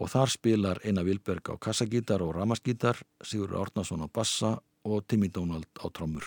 og 0.01 0.09
þar 0.09 0.33
spilar 0.33 0.81
Einar 0.85 1.05
Vilberg 1.05 1.53
á 1.53 1.55
kassagítar 1.61 2.25
og 2.25 2.35
ramaskítar, 2.39 2.97
Sigur 3.23 3.53
Árnason 3.61 4.03
á 4.03 4.09
bassa 4.09 4.57
og 4.85 5.05
Timmy 5.07 5.29
Donald 5.29 5.69
á 5.77 5.87
trommur. 5.93 6.25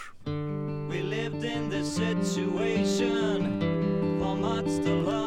We 0.89 1.01
lived 1.01 1.43
in 1.43 1.69
this 1.69 1.97
situation 1.97 3.59
for 4.19 4.36
much 4.36 4.86
too 4.86 5.01
long. 5.01 5.22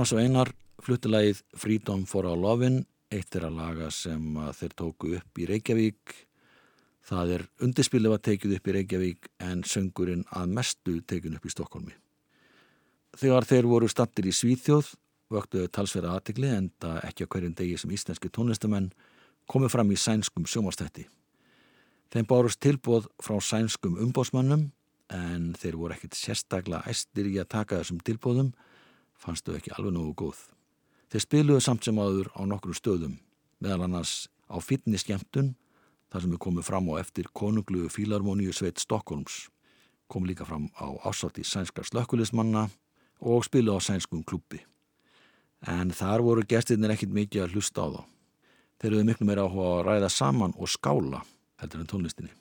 Jónas 0.00 0.14
og 0.16 0.20
Einar 0.22 0.48
fluttilagið 0.80 1.40
Freedom 1.60 2.06
for 2.08 2.24
Our 2.24 2.38
Lovin', 2.40 2.86
eitt 3.12 3.36
er 3.36 3.44
að 3.44 3.58
laga 3.58 3.88
sem 3.92 4.36
að 4.40 4.54
þeir 4.56 4.74
tóku 4.78 5.10
upp 5.18 5.40
í 5.42 5.48
Reykjavík. 5.50 6.14
Það 7.04 7.32
er 7.34 7.42
undirspilið 7.66 8.14
var 8.14 8.22
tekið 8.24 8.54
upp 8.56 8.70
í 8.70 8.74
Reykjavík 8.78 9.28
en 9.44 9.60
söngurinn 9.60 10.22
að 10.32 10.54
mestu 10.56 10.94
tekið 11.04 11.36
upp 11.36 11.44
í 11.44 11.52
Stokkólmi. 11.52 11.92
Þegar 13.20 13.48
þeir 13.50 13.68
voru 13.68 13.90
stattir 13.92 14.30
í 14.30 14.32
Svíþjóð 14.32 14.94
vöktuðu 15.36 15.68
talsverða 15.68 16.14
aðtegli 16.16 16.48
en 16.48 16.72
það 16.80 16.96
ekki 17.10 17.28
á 17.28 17.30
hverjum 17.36 17.58
degi 17.60 17.76
sem 17.84 17.92
íslenski 17.92 18.32
tónlistamenn 18.32 18.88
komið 19.52 19.74
fram 19.76 19.92
í 19.92 20.00
sænskum 20.00 20.48
sjómastætti. 20.48 21.04
Þeim 22.08 22.30
bárust 22.32 22.62
tilbóð 22.64 23.12
frá 23.20 23.36
sænskum 23.36 24.00
umbósmannum 24.00 24.70
en 25.12 25.52
þeir 25.60 25.76
voru 25.76 25.98
ekkit 25.98 26.16
sérstaklega 26.16 26.88
æstir 26.88 27.28
í 27.28 27.36
að 27.36 27.52
taka 27.52 27.84
þessum 27.84 28.00
tilbóðum 28.00 28.54
fannst 29.20 29.46
þau 29.46 29.58
ekki 29.58 29.74
alveg 29.76 29.94
nógu 29.94 30.14
góð. 30.24 30.40
Þeir 31.10 31.24
spiluðu 31.26 31.62
samt 31.64 31.86
sem 31.86 31.98
áður 31.98 32.30
á 32.32 32.40
nokkrum 32.46 32.76
stöðum, 32.76 33.16
meðal 33.60 33.86
annars 33.86 34.28
á 34.48 34.56
fitni 34.62 34.98
skemmtun, 35.00 35.54
þar 36.10 36.24
sem 36.24 36.34
við 36.34 36.42
komum 36.46 36.66
fram 36.66 36.90
á 36.90 37.02
eftir 37.02 37.28
konungluðu 37.36 37.90
fílarmoníu 37.92 38.54
sveit 38.54 38.80
Stokkólms, 38.82 39.48
kom 40.10 40.26
líka 40.26 40.46
fram 40.46 40.68
á 40.78 40.86
ásátt 41.06 41.38
í 41.38 41.46
sænskar 41.46 41.86
slökkulismanna 41.86 42.68
og 43.20 43.44
spiluðu 43.46 43.78
á 43.78 43.86
sænskum 43.90 44.24
klubbi. 44.26 44.62
En 45.68 45.92
þar 45.92 46.24
voru 46.24 46.46
gestirnir 46.48 46.94
ekkit 46.94 47.12
mikið 47.12 47.44
að 47.44 47.56
hlusta 47.56 47.84
á 47.84 47.88
þá. 47.92 48.02
Þeir 48.80 48.92
eru 48.94 49.08
miklu 49.10 49.26
meira 49.28 49.44
áhuga 49.44 49.72
að 49.74 49.82
ræða 49.90 50.08
saman 50.14 50.56
og 50.56 50.70
skála 50.72 51.20
heldur 51.60 51.82
en 51.82 51.90
tónlistinni. 51.90 52.32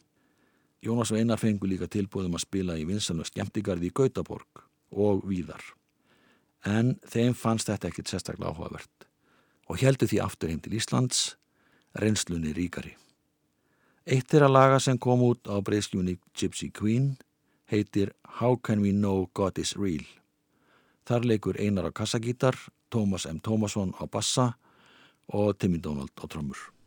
Jónas 0.80 1.12
og 1.12 1.20
Einar 1.20 1.42
fengu 1.42 1.68
líka 1.68 1.90
tilbúðum 1.92 2.38
að 2.38 2.46
spila 2.46 2.78
í 2.80 2.86
vinsanlu 2.88 3.26
skemmtigarði 3.28 3.90
í 3.90 3.96
Gautaborg 3.98 4.64
og 4.96 5.26
víðar. 5.28 5.60
En 6.66 6.98
þeim 7.08 7.36
fannst 7.38 7.70
þetta 7.70 7.88
ekkit 7.88 8.12
sérstaklega 8.12 8.52
áhugavert 8.52 9.08
og 9.70 9.80
heldu 9.80 10.08
því 10.10 10.20
aftur 10.24 10.50
heim 10.50 10.60
til 10.64 10.76
Íslands 10.76 11.36
reynslunni 11.96 12.54
ríkari. 12.54 12.96
Eitt 14.10 14.34
er 14.34 14.48
að 14.48 14.56
laga 14.56 14.80
sem 14.82 14.98
kom 14.98 15.22
út 15.22 15.46
á 15.46 15.62
breyskjunni 15.62 16.18
Gypsy 16.34 16.72
Queen 16.74 17.14
heitir 17.70 18.14
How 18.40 18.58
Can 18.58 18.82
We 18.82 18.92
Know 18.92 19.30
God 19.34 19.60
Is 19.62 19.76
Real. 19.78 20.06
Þar 21.06 21.28
leikur 21.30 21.60
einar 21.62 21.90
á 21.90 21.92
kassagítar, 21.94 22.58
Tómas 22.90 23.26
M. 23.30 23.40
Tómasson 23.40 23.94
á 24.02 24.10
bassa 24.10 24.58
og 25.30 25.58
Timmy 25.58 25.78
Donald 25.78 26.10
á 26.18 26.26
trömmur. 26.26 26.79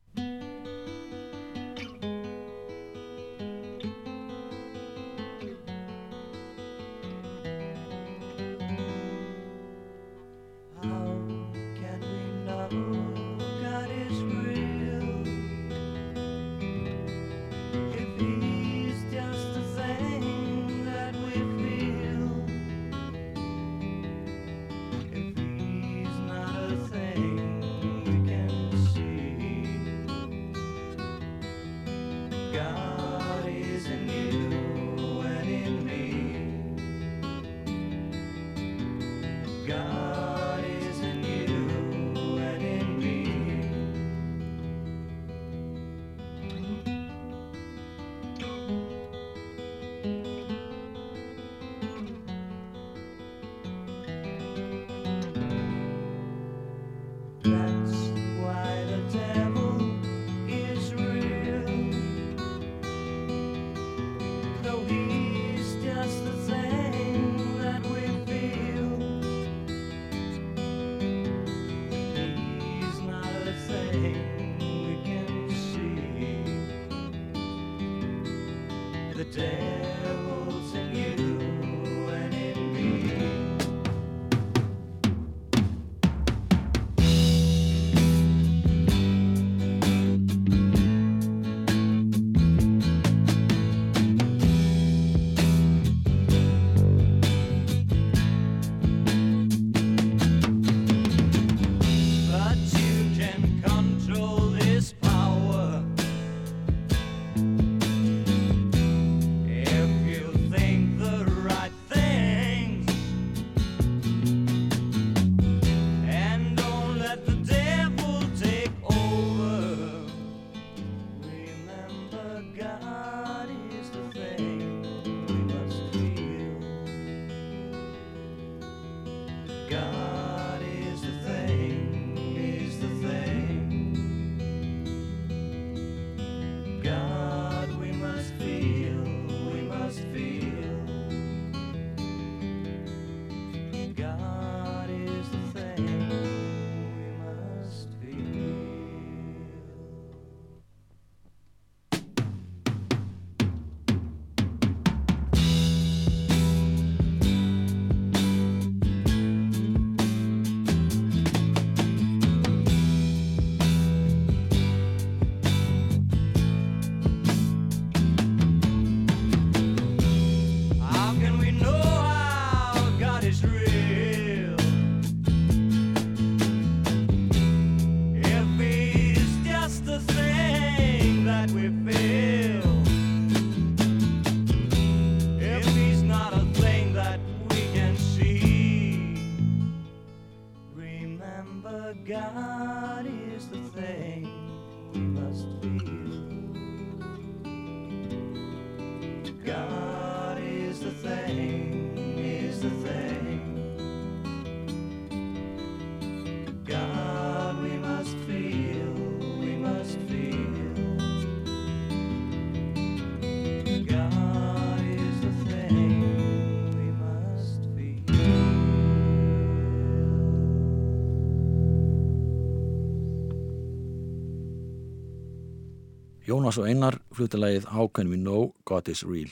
Jónas 226.52 226.66
og 226.66 226.68
Einar 226.68 226.96
flutilagið 227.16 227.66
How 227.72 227.86
Can 227.88 228.10
We 228.12 228.18
Know 228.20 228.50
God 228.68 228.90
Is 228.92 229.00
Real 229.08 229.30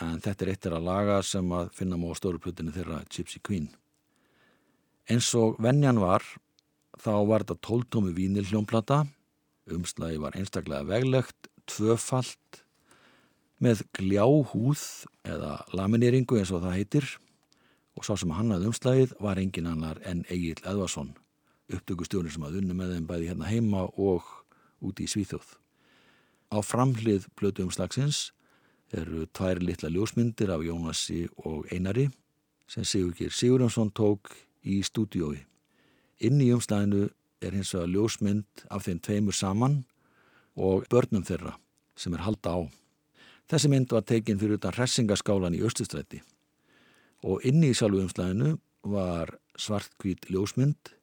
en 0.00 0.22
þetta 0.24 0.46
er 0.46 0.50
eittir 0.54 0.72
að 0.72 0.86
laga 0.86 1.18
sem 1.20 1.50
að 1.52 1.68
finna 1.76 1.98
mjög 2.00 2.16
stóru 2.16 2.40
plutinu 2.40 2.72
þeirra 2.72 3.02
Gypsy 3.12 3.42
Queen. 3.44 3.66
Eins 5.12 5.28
og 5.36 5.60
vennjan 5.60 6.00
var 6.00 6.24
þá 6.96 7.12
var 7.28 7.44
þetta 7.44 7.58
tóltómi 7.68 8.14
vínil 8.16 8.46
hljómplata 8.48 9.02
umslagi 9.68 10.16
var 10.22 10.40
einstaklega 10.40 10.88
veglegt 10.88 11.52
tvöfalt 11.68 12.64
með 13.60 13.84
gljáhúð 14.00 14.88
eða 15.28 15.58
lamineringu 15.76 16.40
eins 16.40 16.56
og 16.56 16.64
það 16.64 16.78
heitir 16.78 17.14
og 17.98 18.08
sá 18.08 18.14
sem 18.16 18.32
hann 18.32 18.56
hafði 18.56 18.72
umslagið 18.72 19.16
var 19.20 19.44
engin 19.44 19.68
annar 19.74 20.00
en 20.08 20.24
Egil 20.32 20.56
Edvarsson 20.64 21.12
upptökustjónir 21.68 22.32
sem 22.32 22.48
hafði 22.48 22.64
unni 22.64 22.80
með 22.80 22.96
þeim 22.96 23.10
bæði 23.12 23.34
hérna 23.34 23.52
heima 23.52 23.90
og 23.92 24.38
úti 24.80 25.04
í 25.04 25.18
Svíþjóð. 25.18 25.59
Á 26.50 26.58
framhlið 26.66 27.28
blötu 27.38 27.62
umslagsins 27.62 28.32
eru 28.90 29.26
tvær 29.30 29.60
litla 29.62 29.90
ljósmyndir 29.92 30.50
af 30.50 30.64
Jónasi 30.66 31.28
og 31.46 31.68
Einari 31.70 32.08
sem 32.70 32.82
Sigurkir 32.84 33.30
Sigurjónsson 33.30 33.92
tók 33.94 34.32
í 34.66 34.80
stúdiói. 34.82 35.44
Inn 36.26 36.42
í 36.42 36.50
umslaginu 36.50 37.06
er 37.40 37.54
hins 37.54 37.70
vegar 37.74 37.92
ljósmynd 37.94 38.64
af 38.66 38.88
þeim 38.88 38.98
tveimur 38.98 39.36
saman 39.36 39.76
og 40.58 40.88
börnum 40.90 41.22
þeirra 41.22 41.54
sem 41.94 42.18
er 42.18 42.26
halda 42.26 42.56
á. 42.58 42.60
Þessi 43.46 43.70
mynd 43.70 43.94
var 43.94 44.02
tekin 44.06 44.42
fyrir 44.42 44.58
utan 44.58 44.74
hressingaskálan 44.74 45.54
í 45.54 45.62
Östustræti 45.66 46.18
og 47.22 47.46
inni 47.46 47.70
í 47.70 47.78
sjálfu 47.78 48.02
umslæðinu 48.02 48.56
var 48.90 49.36
svartkvít 49.54 50.26
ljósmynd 50.32 50.96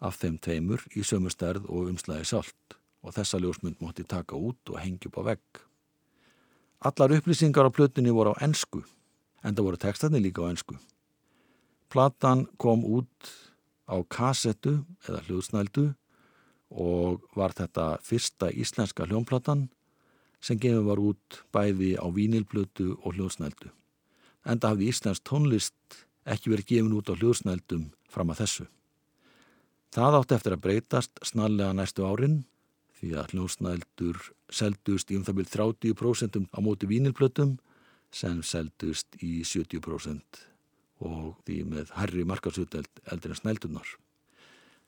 af 0.00 0.16
þeim 0.22 0.40
tveimur 0.40 0.88
í 0.96 1.04
sömu 1.04 1.28
stærð 1.32 1.68
og 1.68 1.92
umslæði 1.92 2.32
salt 2.32 2.80
og 3.06 3.14
þessa 3.14 3.38
ljósmynd 3.38 3.78
mótti 3.80 4.04
taka 4.04 4.34
út 4.34 4.72
og 4.72 4.80
hengja 4.82 5.08
upp 5.10 5.20
á 5.22 5.22
vegg. 5.30 5.62
Allar 6.82 7.14
upplýsingar 7.16 7.70
á 7.70 7.70
plötunni 7.70 8.10
voru 8.10 8.34
á 8.34 8.42
ennsku 8.42 8.82
en 9.46 9.54
það 9.54 9.66
voru 9.68 9.80
textarnir 9.80 10.24
líka 10.24 10.42
á 10.42 10.50
ennsku. 10.50 10.74
Platan 11.88 12.46
kom 12.58 12.82
út 12.82 13.30
á 13.86 14.02
kassettu 14.10 14.82
eða 15.06 15.22
hljóðsnældu 15.28 15.86
og 16.74 17.22
var 17.38 17.54
þetta 17.54 17.96
fyrsta 18.02 18.50
íslenska 18.50 19.06
hljónplatan 19.06 19.68
sem 20.42 20.58
gefið 20.58 20.88
var 20.90 20.98
út 20.98 21.42
bæði 21.54 21.94
á 21.94 22.06
vínilblötu 22.10 22.96
og 23.06 23.14
hljóðsnældu. 23.14 23.70
Enda 24.46 24.74
hafði 24.74 24.90
íslensk 24.90 25.22
tónlist 25.26 26.02
ekki 26.26 26.50
verið 26.50 26.70
gefin 26.72 26.98
út 26.98 27.10
á 27.10 27.14
hljóðsnældum 27.14 27.86
fram 28.10 28.34
að 28.34 28.42
þessu. 28.42 28.66
Það 29.94 30.18
átti 30.18 30.36
eftir 30.36 30.56
að 30.56 30.62
breytast 30.66 31.22
snallega 31.24 31.72
næstu 31.72 32.04
árin 32.04 32.42
því 32.96 33.12
að 33.20 33.32
hljóðsnældur 33.34 34.20
seldust 34.52 35.10
í 35.12 35.18
um 35.18 35.24
það 35.26 35.40
byrð 35.40 35.54
30% 35.56 36.38
á 36.52 36.58
móti 36.64 36.88
vínilblötum 36.90 37.56
sem 38.14 38.42
seldust 38.46 39.18
í 39.20 39.42
70% 39.44 40.44
og 41.04 41.36
því 41.44 41.62
með 41.68 41.92
herri 41.98 42.24
markarsuteld 42.24 43.02
eldir 43.12 43.34
en 43.34 43.40
snældunar. 43.40 43.88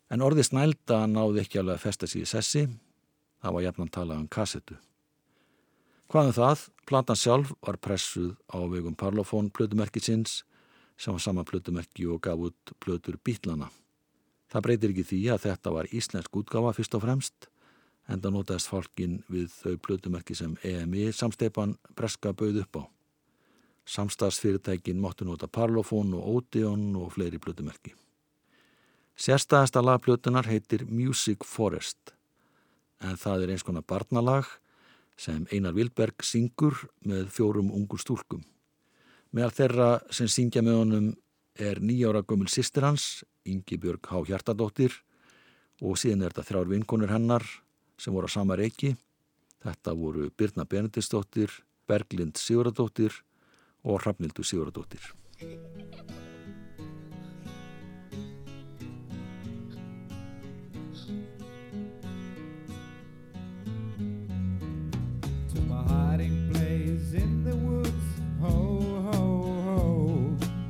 En 0.08 0.24
orði 0.24 0.46
snælda 0.46 1.02
náði 1.10 1.42
ekki 1.42 1.60
alveg 1.60 1.76
að 1.76 1.84
festa 1.84 2.08
sér 2.08 2.24
í 2.24 2.28
sessi, 2.30 2.62
það 3.42 3.56
var 3.56 3.66
jafnan 3.66 3.90
talað 3.92 4.22
um 4.22 4.30
kassetu. 4.32 4.78
Hvaðan 6.08 6.32
um 6.32 6.38
það, 6.38 6.62
platan 6.88 7.20
sjálf 7.20 7.50
var 7.60 7.76
pressuð 7.84 8.32
á 8.48 8.56
vegum 8.72 8.96
Parlophone 8.96 9.52
plötumerkisins 9.52 10.40
sem 10.96 11.12
var 11.12 11.20
sama 11.20 11.44
plötumerki 11.44 12.08
og 12.08 12.22
gaf 12.24 12.40
út 12.48 12.72
plötur 12.80 13.18
bítlana. 13.20 13.68
Það 14.48 14.64
breytir 14.64 14.94
ekki 14.94 15.04
því 15.10 15.20
að 15.34 15.44
þetta 15.44 15.74
var 15.76 15.90
íslensk 15.92 16.40
útgafa 16.40 16.72
fyrst 16.78 16.96
og 16.96 17.04
fremst 17.04 17.50
en 18.08 18.22
það 18.22 18.34
notaðist 18.34 18.70
fólkin 18.72 19.18
við 19.28 19.48
þau 19.52 19.76
plötumerki 19.84 20.36
sem 20.36 20.56
EMI 20.64 21.10
samsteipan 21.12 21.76
breska 21.96 22.32
bauð 22.32 22.62
upp 22.64 22.80
á. 22.80 22.82
Samstagsfyrirtækin 23.88 25.00
móttu 25.00 25.24
nota 25.24 25.48
Parlophone 25.48 26.16
og 26.16 26.36
Odeon 26.36 26.96
og 26.96 27.12
fleiri 27.16 27.40
plötumerki. 27.40 27.94
Sérstæðasta 29.18 29.82
lagplötunar 29.82 30.46
heitir 30.46 30.84
Music 30.86 31.44
Forest 31.44 32.14
en 33.02 33.16
það 33.18 33.44
er 33.44 33.54
eins 33.54 33.64
konar 33.66 33.86
barnalag 33.86 34.46
sem 35.18 35.46
Einar 35.52 35.74
Vilberg 35.74 36.22
syngur 36.22 36.76
með 37.06 37.28
fjórum 37.34 37.72
ungur 37.74 38.00
stúlkum. 38.02 38.44
Meðal 39.34 39.54
þeirra 39.54 39.88
sem 40.14 40.30
syngja 40.30 40.62
með 40.64 40.78
honum 40.78 41.08
er 41.58 41.80
nýjára 41.82 42.22
gömul 42.22 42.48
sýstir 42.48 42.86
hans, 42.86 43.24
Ingi 43.44 43.78
Björg 43.80 44.06
Há 44.06 44.22
Hjartadóttir 44.24 44.94
og 45.82 45.98
síðan 45.98 46.26
er 46.26 46.34
þetta 46.34 46.46
þrjár 46.48 46.70
vinkonur 46.72 47.12
hennar 47.12 47.44
sem 47.98 48.14
voru 48.14 48.30
á 48.30 48.32
sama 48.32 48.56
reiki. 48.56 48.94
Þetta 49.64 49.94
voru 49.98 50.30
Birna 50.30 50.64
Benedistóttir, 50.64 51.50
Berglind 51.88 52.38
Siguradóttir 52.38 53.12
og 53.84 54.02
Hrafnildur 54.02 54.44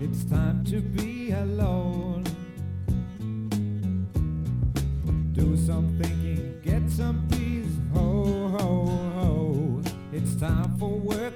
it's 0.01 0.25
time 0.25 0.65
to 0.65 0.81
be 0.81 1.31
alone. 1.33 2.25
Do 5.33 5.57
some 5.57 5.97
thinking, 5.99 6.28
some 6.91 7.27
peace. 7.31 7.67
Ho, 7.95 8.49
ho, 8.49 8.87
ho, 9.17 9.83
it's 10.13 10.35
time 10.37 10.77
for 10.79 10.99
work. 10.99 11.28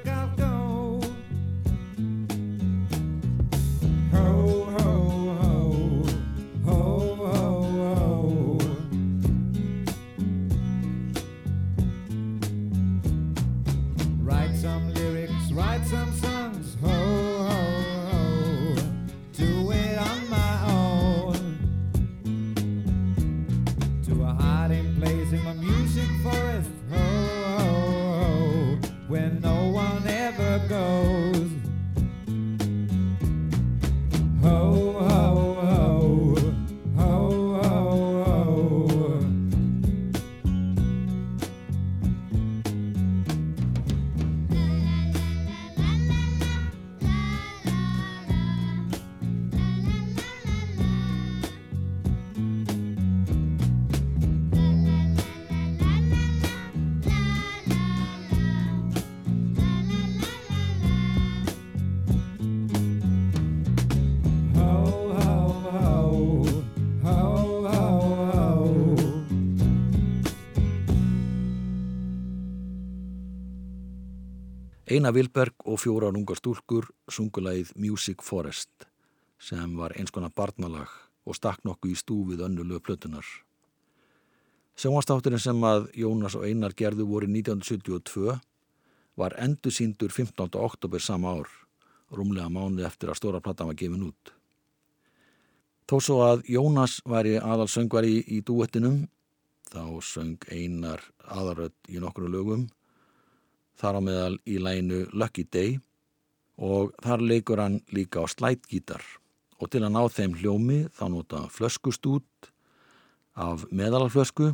Eina 74.92 75.08
Vilberg 75.08 75.62
og 75.64 75.78
fjórar 75.80 76.12
ungar 76.12 76.36
stúlkur 76.36 76.84
sungulægið 77.08 77.70
Music 77.80 78.20
Forest 78.20 78.84
sem 79.40 79.70
var 79.78 79.94
eins 79.96 80.12
konar 80.12 80.34
barnalag 80.36 80.90
og 81.24 81.38
stakk 81.38 81.62
nokkuð 81.64 81.94
í 81.94 81.96
stúfið 81.96 82.42
önnulegu 82.44 82.82
plötunar. 82.84 83.24
Sjónvastátturinn 84.76 85.40
sem 85.40 85.64
að 85.64 85.86
Jónas 85.96 86.36
og 86.36 86.44
Einar 86.44 86.76
gerðu 86.76 87.06
voru 87.08 87.30
1972 87.30 88.36
var 89.16 89.38
endur 89.40 89.72
síndur 89.72 90.12
15. 90.12 90.60
oktober 90.60 91.00
sama 91.00 91.38
ár, 91.38 91.48
rúmlega 92.12 92.52
mánuð 92.52 92.84
eftir 92.90 93.14
að 93.14 93.20
stóra 93.22 93.40
platan 93.40 93.72
var 93.72 93.80
gefin 93.80 94.04
út. 94.10 94.34
Þó 95.88 95.96
svo 96.04 96.20
að 96.26 96.44
Jónas 96.52 97.00
væri 97.08 97.38
aðal 97.40 97.70
söngvari 97.70 98.20
í 98.28 98.44
dúettinum, 98.44 99.06
þá 99.72 100.04
söng 100.04 100.44
Einar 100.52 101.00
aðarödd 101.24 101.80
í 101.88 101.96
nokkru 101.96 102.28
lögum, 102.28 102.68
þar 103.82 103.98
á 103.98 104.00
meðal 104.06 104.36
í 104.46 104.60
læginu 104.62 105.02
Lucky 105.12 105.44
Day 105.50 105.76
og 106.62 106.94
þar 107.02 107.24
leikur 107.26 107.62
hann 107.62 107.80
líka 107.90 108.22
á 108.22 108.26
slætgítar 108.30 109.02
og 109.58 109.70
til 109.70 109.82
að 109.82 109.94
ná 109.94 110.02
þeim 110.10 110.36
hljómi 110.38 110.78
þá 110.94 111.04
nota 111.10 111.42
flöskustút 111.50 112.50
af 113.38 113.66
meðalalflösku 113.70 114.52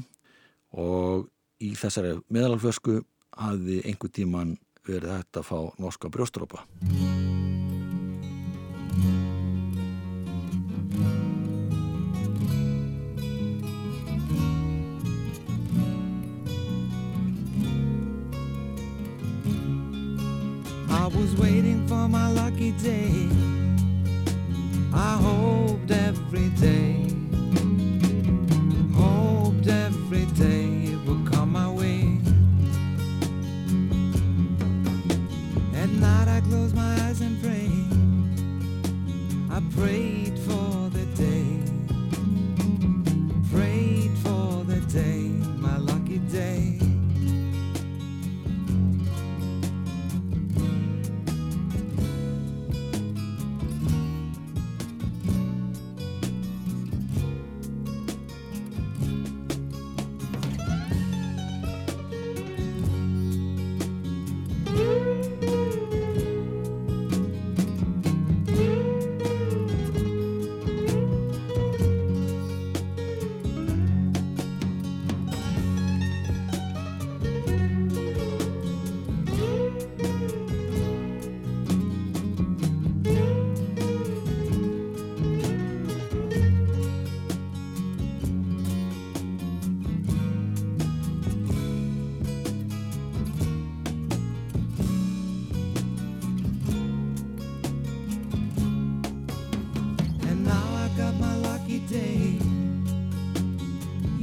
og 0.78 1.28
í 1.64 1.72
þessari 1.76 2.18
meðalalflösku 2.32 3.00
hafði 3.38 3.82
einhver 3.84 4.12
tíman 4.14 4.56
verið 4.88 5.18
hægt 5.18 5.40
að 5.40 5.48
fá 5.50 5.58
norska 5.80 6.12
brjóstrópa. 6.12 6.64
Was 21.14 21.34
waiting 21.36 21.86
for 21.88 22.08
my 22.08 22.28
lucky 22.28 22.72
day. 22.72 23.28
I 24.92 25.16
hoped 25.16 25.90
every 25.90 26.48
day, 26.60 27.07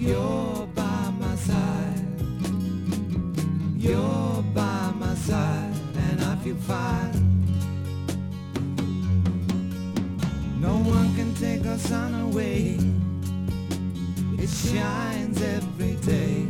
You're 0.06 0.68
by 0.76 1.10
my 1.20 1.36
side. 1.36 2.06
You're 3.76 4.44
by 4.54 4.92
my 5.00 5.16
side, 5.16 5.74
and 5.96 6.22
I 6.22 6.36
feel 6.44 6.58
fine. 6.58 7.42
No 10.62 10.76
one 10.78 11.16
can 11.16 11.34
take 11.34 11.66
our 11.66 11.80
sun 11.80 12.14
away. 12.22 12.78
It 14.38 14.50
shines 14.50 15.42
every 15.42 15.96
day. 15.96 16.45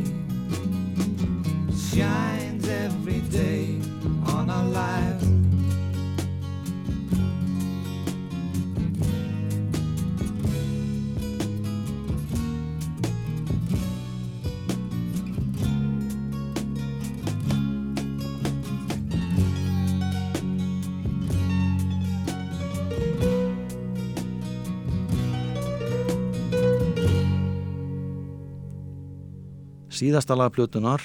Síðasta 29.96 30.34
lagplötunar 30.36 31.00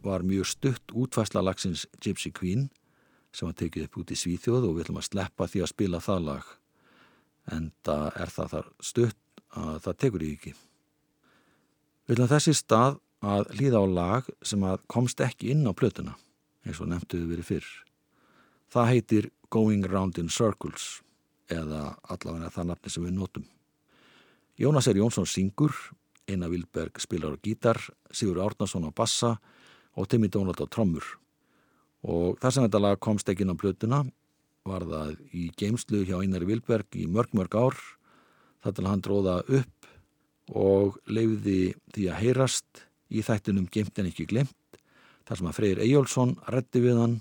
var 0.00 0.22
mjög 0.24 0.46
stutt 0.48 0.92
útfæsla 0.96 1.42
lagsins 1.44 1.82
Gypsy 2.00 2.30
Queen 2.32 2.70
sem 3.36 3.44
var 3.44 3.56
tekið 3.58 3.84
upp 3.84 3.98
út 4.00 4.12
í 4.14 4.16
Svíþjóð 4.16 4.64
og 4.64 4.78
við 4.78 4.86
ætlum 4.86 5.00
að 5.02 5.08
sleppa 5.10 5.48
því 5.50 5.60
að 5.60 5.68
spila 5.74 6.00
það 6.00 6.22
lag 6.24 6.46
en 7.52 7.66
það 7.84 8.06
er 8.24 8.32
það 8.32 8.48
þar 8.54 8.70
stutt 8.88 9.44
að 9.60 9.76
það 9.84 9.98
tekur 10.04 10.24
í 10.24 10.30
ekki. 10.38 10.54
Við 12.08 12.16
ætlum 12.16 12.32
þessi 12.32 12.56
stað 12.56 12.98
að 13.20 13.52
líða 13.60 13.84
á 13.84 13.86
lag 14.00 14.32
sem 14.40 14.64
að 14.64 14.88
komst 14.88 15.20
ekki 15.20 15.52
inn 15.52 15.68
á 15.68 15.76
plötuna 15.76 16.16
eins 16.64 16.80
og 16.80 16.88
nefntuðu 16.94 17.28
verið 17.34 17.50
fyrr. 17.50 17.70
Það 18.72 18.92
heitir 18.94 19.32
Going 19.52 19.84
Round 19.84 20.16
in 20.16 20.32
Circles 20.32 21.02
eða 21.52 21.90
allavega 22.08 22.54
það 22.56 22.72
nafni 22.72 22.96
sem 22.96 23.04
við 23.04 23.18
notum. 23.20 23.44
Jónas 24.56 24.88
er 24.88 24.96
Jónsson 24.96 25.28
syngur 25.28 25.76
Einar 26.30 26.52
Vilberg 26.52 27.00
spilar 27.02 27.34
á 27.34 27.38
gítar, 27.42 27.78
Sigur 28.10 28.40
Árnason 28.42 28.86
á 28.86 28.90
bassa 28.94 29.36
og 29.98 30.08
Timmy 30.08 30.30
Donald 30.30 30.60
á 30.62 30.66
trommur. 30.70 31.04
Og 32.06 32.38
þar 32.40 32.54
sem 32.54 32.66
þetta 32.66 32.82
lag 32.82 33.00
komst 33.02 33.28
ekki 33.28 33.44
inn 33.44 33.52
á 33.52 33.60
blötuna 33.60 34.04
var 34.68 34.84
það 34.84 35.16
í 35.32 35.48
geimslu 35.56 36.04
hjá 36.04 36.20
Einar 36.20 36.44
Vilberg 36.48 36.96
í 36.96 37.06
mörg 37.08 37.32
mörg 37.36 37.56
ár 37.56 37.76
þar 38.64 38.76
til 38.76 38.88
hann 38.88 39.04
dróða 39.04 39.36
upp 39.48 39.90
og 40.50 40.98
leiði 41.06 41.74
því 41.94 42.08
að 42.10 42.20
heyrast 42.24 42.84
í 43.10 43.24
þættinum 43.26 43.68
Geimt 43.72 43.98
en 43.98 44.10
ekki 44.10 44.28
glemt 44.30 44.80
þar 45.28 45.40
sem 45.40 45.50
að 45.50 45.58
Freyr 45.60 45.84
Eyjólfsson 45.84 46.36
reddi 46.50 46.84
við 46.84 47.00
hann 47.02 47.20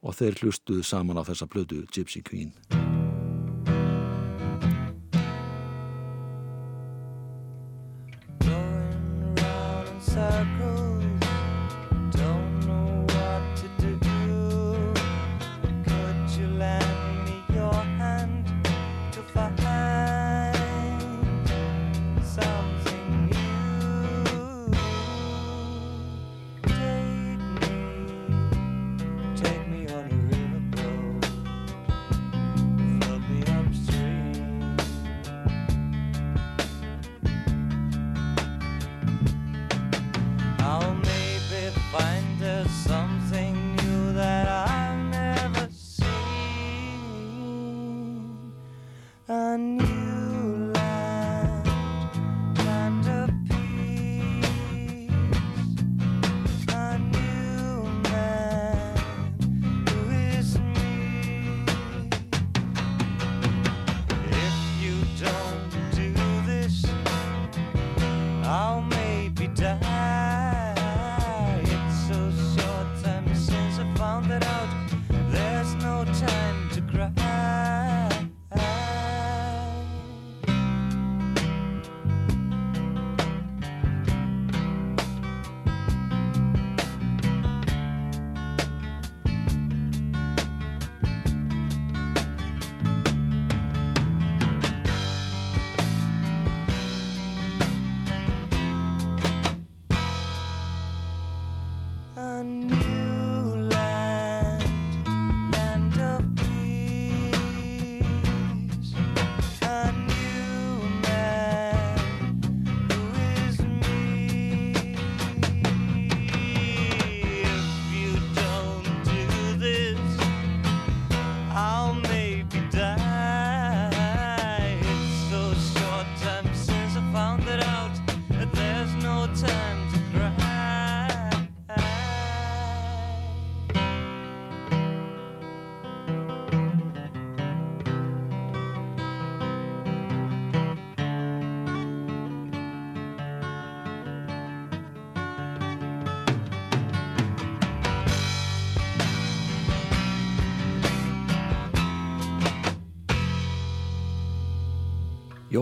og 0.00 0.16
þeir 0.16 0.40
hlustuðu 0.40 0.86
saman 0.86 1.20
á 1.20 1.26
þessa 1.28 1.50
blödu 1.50 1.84
Gypsy 1.92 2.24
Queen. 2.24 2.54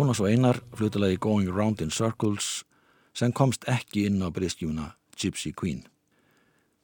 Jónas 0.08 0.22
og 0.24 0.30
Einar 0.30 0.56
flutulegi 0.72 1.18
Going 1.20 1.50
Round 1.52 1.82
in 1.84 1.90
Circles 1.90 2.64
sem 3.12 3.28
komst 3.28 3.66
ekki 3.68 4.06
inn 4.08 4.22
á 4.24 4.32
breyskjúna 4.32 4.94
Gypsy 5.12 5.50
Queen. 5.52 5.82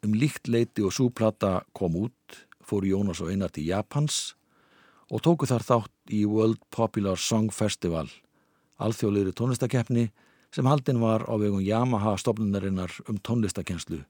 Um 0.05 0.13
líkt 0.13 0.45
leiti 0.45 0.85
og 0.85 0.93
súplata 0.93 1.63
kom 1.73 1.97
út 1.97 2.37
fóru 2.61 2.91
Jónas 2.91 3.23
og 3.25 3.31
Einar 3.33 3.49
til 3.49 3.65
Japans 3.65 4.35
og 5.09 5.25
tóku 5.25 5.49
þar 5.49 5.65
þátt 5.65 6.13
í 6.13 6.27
World 6.29 6.61
Popular 6.69 7.17
Song 7.17 7.49
Festival 7.49 8.11
alþjóðlegri 8.77 9.33
tónlistakeppni 9.33 10.11
sem 10.53 10.69
haldin 10.69 11.01
var 11.01 11.25
á 11.25 11.33
vegum 11.41 11.65
Yamaha 11.65 12.19
stofnunarinnar 12.21 12.93
um 13.09 13.17
tónlistakenslu 13.17 14.03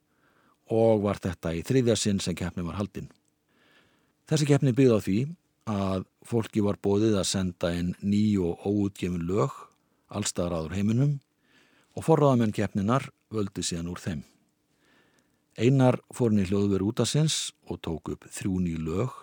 og 0.74 1.06
var 1.06 1.22
þetta 1.22 1.54
í 1.54 1.62
þriðja 1.62 1.94
sinn 1.94 2.18
sem 2.18 2.34
keppni 2.34 2.66
var 2.66 2.82
haldin. 2.82 3.12
Þessi 4.26 4.50
keppni 4.50 4.74
byggði 4.74 4.98
á 4.98 5.06
því 5.06 5.18
að 5.70 6.04
fólki 6.26 6.60
var 6.64 6.76
bóðið 6.82 7.16
að 7.20 7.30
senda 7.30 7.72
inn 7.72 7.94
ný 8.04 8.36
og 8.42 8.64
óutgefin 8.68 9.24
lög 9.28 9.52
allstaðar 10.12 10.58
áður 10.58 10.76
heiminum 10.76 11.14
og 11.96 12.04
forraðamenn 12.04 12.54
keppninar 12.54 13.08
völdu 13.32 13.64
síðan 13.64 13.90
úr 13.92 14.00
þeim. 14.02 14.22
Einar 15.56 16.00
fór 16.12 16.34
inn 16.34 16.42
í 16.42 16.48
hljóðveru 16.48 16.90
útasins 16.90 17.54
og 17.70 17.80
tók 17.80 18.10
upp 18.12 18.26
þrjú 18.28 18.58
ný 18.60 18.74
lög 18.76 19.14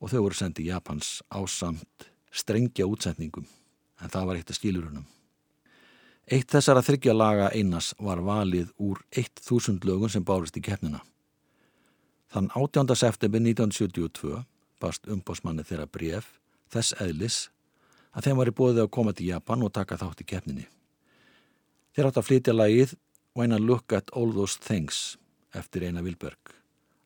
og 0.00 0.12
þau 0.12 0.20
voru 0.26 0.38
sendið 0.38 0.70
Japans 0.70 1.18
á 1.28 1.42
samt 1.50 2.08
strengja 2.34 2.86
útsendingum 2.86 3.46
en 4.00 4.10
það 4.10 4.26
var 4.28 4.38
eitt 4.38 4.50
af 4.50 4.58
skilurunum. 4.58 5.04
Eitt 6.24 6.48
þessara 6.48 6.80
þryggja 6.80 7.12
laga 7.12 7.50
einas 7.52 7.92
var 8.00 8.22
valið 8.24 8.70
úr 8.80 9.02
1000 9.12 9.84
lögum 9.84 10.08
sem 10.08 10.24
bárist 10.24 10.56
í 10.56 10.62
keppnina. 10.64 11.02
Þann 12.32 12.48
18. 12.56 12.96
september 12.96 13.42
1972 13.42 14.40
bast 14.80 15.08
umbósmanni 15.10 15.64
þeirra 15.66 15.86
bref 15.90 16.32
þess 16.72 16.96
eðlis 17.02 17.38
að 18.14 18.28
þeim 18.28 18.40
var 18.40 18.50
í 18.50 18.56
bóðið 18.58 18.82
að 18.84 18.92
koma 18.96 19.14
til 19.14 19.28
Japan 19.30 19.64
og 19.66 19.72
taka 19.74 19.98
þátt 19.98 20.22
í 20.22 20.28
keppninni. 20.30 20.66
Þeir 21.94 22.10
átt 22.10 22.20
að 22.20 22.28
flytja 22.28 22.54
lagið 22.54 22.94
When 23.34 23.54
I 23.54 23.58
Look 23.58 23.92
at 23.92 24.12
All 24.14 24.34
Those 24.34 24.60
Things 24.62 25.16
eftir 25.54 25.86
Einar 25.86 26.06
Vilberg 26.06 26.54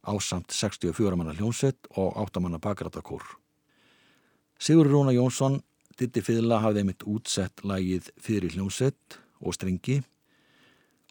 ásamt 0.08 0.52
64 0.52 1.16
manna 1.16 1.34
hljónsett 1.36 1.88
og 1.96 2.16
8 2.16 2.40
manna 2.40 2.58
bakrættakór. 2.58 3.24
Sigur 4.58 4.88
Rúna 4.88 5.12
Jónsson, 5.12 5.60
ditti 5.98 6.22
fyrla 6.24 6.60
hafði 6.62 6.82
einmitt 6.82 7.04
útsett 7.06 7.64
lagið 7.66 8.08
fyrir 8.22 8.54
hljónsett 8.54 9.18
og 9.40 9.54
stringi 9.54 10.00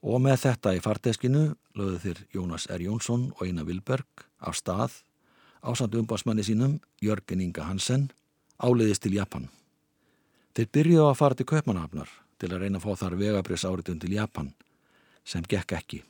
og 0.04 0.22
með 0.24 0.42
þetta 0.46 0.76
í 0.78 0.82
farteskinu 0.84 1.44
lögðu 1.78 2.00
þeir 2.04 2.24
Jónas 2.36 2.68
R. 2.72 2.86
Jónsson 2.88 3.30
og 3.36 3.46
Einar 3.46 3.68
Vilberg 3.68 4.26
af 4.40 4.58
stað 4.58 5.02
ásamt 5.62 5.96
umbásmanni 5.96 6.44
sínum 6.44 6.80
Jörgen 7.02 7.42
Inga 7.42 7.68
Hansen 7.68 8.10
áleiðist 8.58 9.04
til 9.06 9.16
Japan. 9.18 9.48
Þeir 10.58 10.70
byrjuðu 10.74 11.08
að 11.08 11.18
fara 11.20 11.38
til 11.38 11.48
Kaupmannhafnar 11.50 12.10
til 12.42 12.52
að 12.52 12.64
reyna 12.64 12.80
að 12.80 12.86
fá 12.86 13.02
þar 13.04 13.18
vegabrís 13.20 13.66
áritun 13.68 14.00
til 14.02 14.14
Japan 14.16 14.54
sem 15.28 15.46
gekk 15.46 15.76
ekki. 15.78 16.04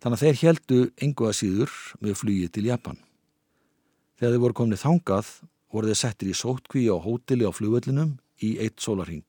Þannig 0.00 0.16
að 0.16 0.24
þeir 0.24 0.40
heldu 0.44 0.80
engu 1.02 1.28
að 1.28 1.38
síður 1.40 1.76
með 2.00 2.18
flugið 2.20 2.52
til 2.54 2.66
Japan. 2.70 2.98
Þegar 4.18 4.34
þeir 4.34 4.44
voru 4.44 4.58
komnið 4.60 4.82
þangað 4.84 5.32
voru 5.70 5.90
þeir 5.90 6.00
settir 6.00 6.30
í 6.30 6.36
sótkví 6.36 6.86
á 6.90 6.96
hóteli 7.00 7.46
á 7.46 7.52
flugvellinum 7.52 8.16
í 8.40 8.56
eitt 8.62 8.80
sólarhing. 8.80 9.26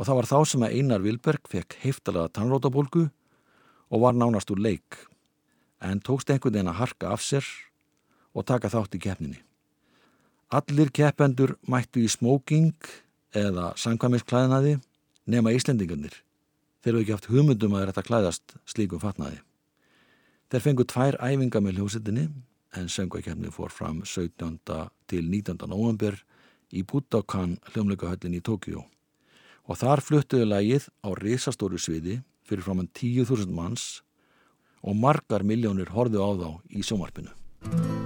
Og 0.00 0.08
það 0.08 0.18
var 0.20 0.30
þá 0.30 0.38
sem 0.48 0.64
að 0.64 0.76
Einar 0.78 1.04
Vilberg 1.04 1.50
fekk 1.50 1.76
heiftalega 1.82 2.32
tannrótabólgu 2.36 3.08
og 3.90 4.04
var 4.04 4.16
nánast 4.16 4.50
úr 4.54 4.62
leik 4.62 5.04
en 5.80 6.00
tókst 6.04 6.30
einhvern 6.30 6.54
veginn 6.54 6.72
að 6.72 6.80
harka 6.80 7.12
af 7.14 7.24
sér 7.24 7.46
og 8.34 8.46
taka 8.46 8.70
þátt 8.72 8.96
í 8.96 9.02
keppninni. 9.02 9.40
Allir 10.50 10.90
keppendur 10.90 11.56
mættu 11.70 12.02
í 12.02 12.10
smóking 12.10 12.74
eða 13.36 13.70
sangkvæmisklæðnaði 13.78 14.78
nema 15.30 15.52
Íslendingarnir. 15.54 16.14
Þeir 16.82 16.92
eru 16.94 17.02
ekki 17.04 17.14
haft 17.14 17.30
hugmyndum 17.30 17.76
að 17.76 17.90
þetta 17.90 18.06
klæðast 18.08 18.54
slíkum 18.68 19.02
fatnaði. 19.02 19.38
Þeir 20.50 20.64
fengu 20.64 20.86
tvær 20.88 21.18
æfinga 21.22 21.62
með 21.62 21.78
hljósettinni 21.78 22.26
en 22.78 22.90
söngvækjefni 22.90 23.52
fór 23.54 23.70
fram 23.74 24.02
17. 24.02 24.58
til 25.10 25.30
19. 25.30 25.60
november 25.70 26.18
í 26.70 26.82
Budokan 26.86 27.58
hljómleikahöllin 27.70 28.38
í 28.38 28.42
Tókjó 28.42 28.84
og 29.70 29.78
þar 29.78 30.02
fluttuðu 30.02 30.50
lægið 30.50 30.90
á 31.06 31.08
risastóru 31.18 31.78
sviði 31.78 32.20
fyrir 32.48 32.66
framann 32.66 32.90
10.000 32.90 33.54
manns 33.54 34.02
og 34.82 34.98
margar 34.98 35.46
miljónir 35.46 35.92
horðu 35.94 36.24
á 36.24 36.30
þá 36.34 36.50
í 36.74 36.82
sjómarpinu. 36.82 37.99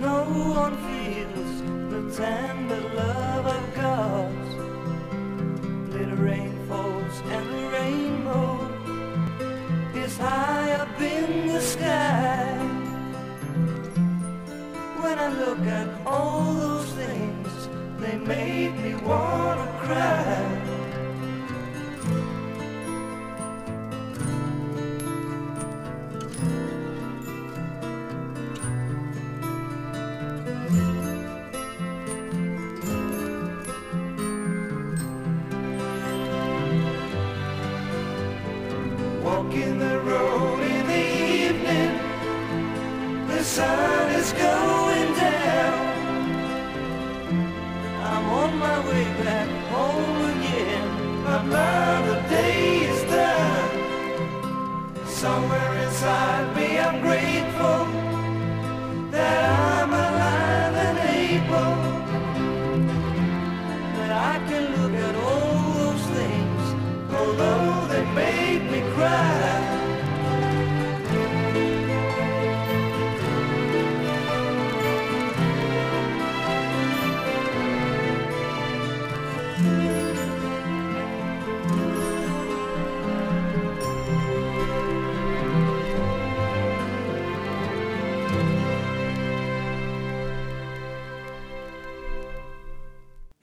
No 0.00 0.24
one 0.24 0.76
feels 0.86 1.62
the 1.92 2.22
tender 2.22 2.80
love 2.94 3.46
of 3.46 3.74
God. 3.74 4.32
Little 5.92 6.16
rain 6.16 6.54
falls 6.68 7.20
and 7.26 7.46
the 7.50 7.70
rainbow 7.70 8.68
is 9.94 10.16
high 10.16 10.72
up 10.72 11.00
in 11.00 11.48
the 11.48 11.60
sky. 11.60 12.56
When 15.00 15.18
I 15.18 15.28
look 15.28 15.60
at 15.60 15.88
all 16.06 16.54
those 16.54 16.92
things, 16.92 17.68
they 17.98 18.16
make 18.16 18.74
me 18.76 18.94
wanna 18.94 19.66
cry. 19.80 20.61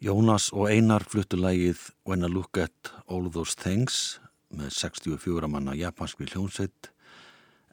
Jónas 0.10 0.48
og 0.56 0.72
Einar 0.72 1.04
fluttu 1.06 1.38
lægið 1.38 1.78
When 2.08 2.26
I 2.26 2.30
Look 2.32 2.58
at 2.58 2.90
All 3.06 3.28
Those 3.30 3.54
Things 3.54 4.18
með 4.50 4.72
64 4.74 5.46
manna 5.46 5.76
japanski 5.78 6.26
hljónsveit 6.26 6.88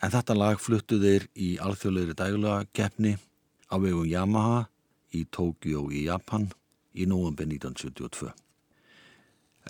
en 0.05 0.13
þetta 0.13 0.35
lag 0.37 0.59
fluttu 0.61 0.99
þeir 1.01 1.25
í 1.33 1.55
alþjóðleiri 1.65 2.17
dægulega 2.19 2.67
keppni 2.77 3.15
á 3.73 3.81
vegum 3.81 4.05
Yamaha 4.11 4.67
í 5.17 5.23
Tókjó 5.33 5.87
í 5.89 6.03
Japan 6.11 6.51
í 6.93 7.07
nóvember 7.09 7.49
1972. 7.49 8.29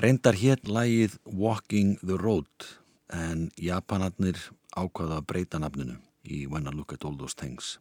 Reyndar 0.02 0.34
hétt 0.40 0.66
lægið 0.66 1.14
Walking 1.22 2.00
the 2.02 2.18
Road 2.18 2.66
en 3.14 3.52
Japanarnir 3.62 4.40
ákvaða 4.74 5.20
að 5.20 5.28
breyta 5.30 5.60
nafninu 5.62 6.00
í 6.26 6.48
When 6.50 6.66
I 6.66 6.74
Look 6.74 6.96
at 6.96 7.06
All 7.06 7.14
Those 7.14 7.38
Things. 7.38 7.76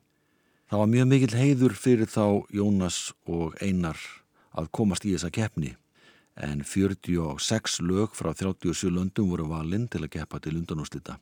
Það 0.69 0.83
var 0.83 0.93
mjög 0.93 1.09
mikill 1.15 1.39
heiður 1.39 1.73
fyrir 1.73 2.11
þá 2.11 2.45
Jónas 2.53 2.99
og 3.25 3.57
Einar 3.65 3.97
að 4.55 4.71
komast 4.71 5.05
í 5.05 5.13
þessa 5.15 5.31
keppni 5.33 5.75
en 6.35 6.63
46 6.67 7.79
lög 7.87 8.15
frá 8.15 8.33
37 8.33 8.91
löndum 8.91 9.29
voru 9.31 9.47
valinn 9.47 9.87
til 9.87 10.03
að 10.03 10.13
keppa 10.17 10.41
til 10.43 10.57
undanústita. 10.59 11.19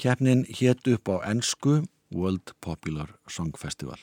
Keppnin 0.00 0.46
hétt 0.48 0.86
upp 0.88 1.10
á 1.12 1.16
ennsku 1.28 1.82
World 2.14 2.54
Popular 2.64 3.12
Song 3.28 3.52
Festival 3.56 3.98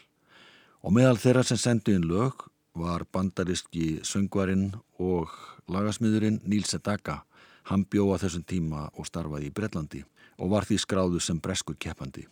og 0.85 0.93
meðal 0.93 1.17
þeirra 1.17 1.43
sem 1.47 1.57
sendu 1.57 1.95
inn 1.95 2.05
lög 2.05 2.45
var 2.75 3.05
bandariski 3.11 4.01
söngvarinn 4.03 4.73
og 4.99 5.31
lagasmiðurinn 5.71 6.41
Níl 6.45 6.65
Sedaka. 6.67 7.23
Hann 7.65 7.87
bjóða 7.89 8.25
þessum 8.25 8.43
tíma 8.45 8.89
og 8.93 9.07
starfaði 9.09 9.49
í 9.49 9.53
Breitlandi 9.55 10.03
og 10.37 10.51
var 10.51 10.67
því 10.67 10.77
skráðu 10.83 11.21
sem 11.23 11.39
breskur 11.41 11.77
keppandi. 11.79 12.27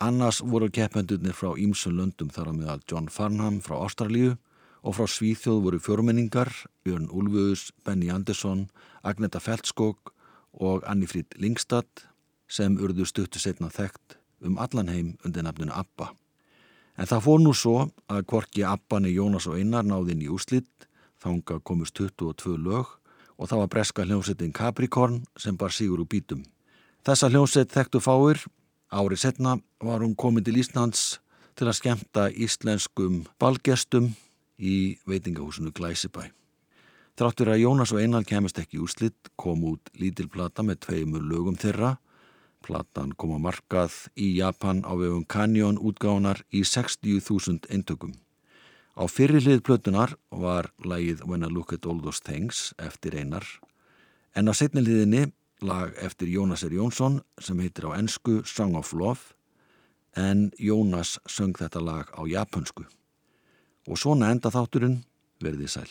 Annars 0.00 0.40
voru 0.42 0.68
keppendurnir 0.72 1.36
frá 1.36 1.54
Ímsun 1.56 1.96
löndum 1.96 2.32
þar 2.34 2.50
á 2.50 2.52
meðal 2.56 2.84
John 2.90 3.08
Farnham 3.08 3.60
frá 3.64 3.78
Ástralíu 3.78 4.36
og 4.82 4.96
frá 4.96 5.06
Svíþjóð 5.08 5.62
voru 5.64 5.80
fjórmenningar, 5.80 6.50
Björn 6.84 7.10
Úlfus, 7.12 7.70
Benny 7.84 8.10
Andersson, 8.10 8.68
Agneta 9.02 9.40
Feldskog 9.40 10.12
og 10.52 10.84
Annifrid 10.88 11.36
Lingstad 11.36 12.06
sem 12.48 12.78
urðu 12.80 13.06
stuttu 13.06 13.38
setna 13.38 13.68
þekkt 13.70 14.16
um 14.44 14.58
allan 14.58 14.88
heim 14.88 15.16
undir 15.24 15.44
nafninu 15.44 15.72
Abba. 15.76 16.14
En 16.96 17.08
það 17.08 17.24
fór 17.26 17.42
nú 17.42 17.52
svo 17.56 17.76
að 18.10 18.24
kvorki 18.28 18.64
Abbanni 18.66 19.12
Jónas 19.14 19.46
og 19.48 19.58
Einar 19.60 19.86
náðinn 19.86 20.24
í 20.24 20.30
úslitt, 20.32 20.88
þánga 21.20 21.60
komust 21.64 21.96
22 21.96 22.56
lög 22.60 22.96
og 23.40 23.48
það 23.48 23.62
var 23.62 23.70
breska 23.72 24.04
hljómsettin 24.04 24.52
Capricorn 24.56 25.22
sem 25.36 25.56
bar 25.56 25.72
sigur 25.72 26.02
úr 26.02 26.08
bítum. 26.08 26.42
Þessa 27.04 27.30
hljómsett 27.32 27.72
þekktu 27.72 28.00
fáir, 28.04 28.42
árið 28.92 29.22
setna 29.22 29.56
var 29.80 30.04
hún 30.04 30.16
komin 30.16 30.44
til 30.44 30.58
Íslands 30.60 31.20
til 31.56 31.68
að 31.68 31.78
skemta 31.78 32.28
íslenskum 32.32 33.22
balgestum 33.40 34.12
í 34.60 34.98
veitingahúsinu 35.08 35.72
Glæsibæ. 35.72 36.28
Þráttur 37.16 37.50
að 37.52 37.62
Jónas 37.64 37.92
og 37.92 38.00
Einar 38.04 38.24
kemist 38.28 38.60
ekki 38.60 38.78
úrslitt 38.80 39.32
kom 39.40 39.64
út 39.72 39.90
lítil 39.98 40.28
plata 40.28 40.62
með 40.62 40.84
tveimur 40.86 41.24
lögum 41.24 41.58
þeirra. 41.58 41.96
Platan 42.60 43.16
kom 43.16 43.34
á 43.36 43.40
markað 43.40 43.96
í 44.20 44.30
Japan 44.36 44.84
á 44.84 44.92
vegum 44.92 45.24
Canyon 45.24 45.80
útgáðunar 45.80 46.44
í 46.52 46.62
60.000 46.64 47.68
eintökum. 47.72 48.14
Á 49.00 49.04
fyrri 49.08 49.40
hlið 49.40 49.64
plötunar 49.64 50.14
var 50.28 50.70
lagið 50.84 51.24
When 51.24 51.44
I 51.44 51.48
Look 51.48 51.72
at 51.72 51.86
All 51.88 52.00
Those 52.04 52.20
Things 52.20 52.70
eftir 52.78 53.16
Einar 53.16 53.46
en 54.34 54.50
á 54.50 54.52
setni 54.54 54.82
hliðinni 54.84 55.30
lag 55.64 55.92
eftir 56.00 56.30
Jónas 56.30 56.64
R. 56.64 56.74
Jónsson 56.74 57.20
sem 57.40 57.58
heitir 57.60 57.88
á 57.90 57.96
ennsku 57.98 58.40
Song 58.46 58.76
of 58.78 58.92
Love 58.92 59.34
en 60.16 60.50
Jónas 60.58 61.18
söng 61.26 61.56
þetta 61.58 61.82
lag 61.82 62.10
á 62.16 62.22
japansku. 62.26 62.86
Og 63.90 63.98
svona 63.98 64.30
enda 64.30 64.52
þátturinn 64.54 65.00
verði 65.42 65.66
sæl. 65.70 65.90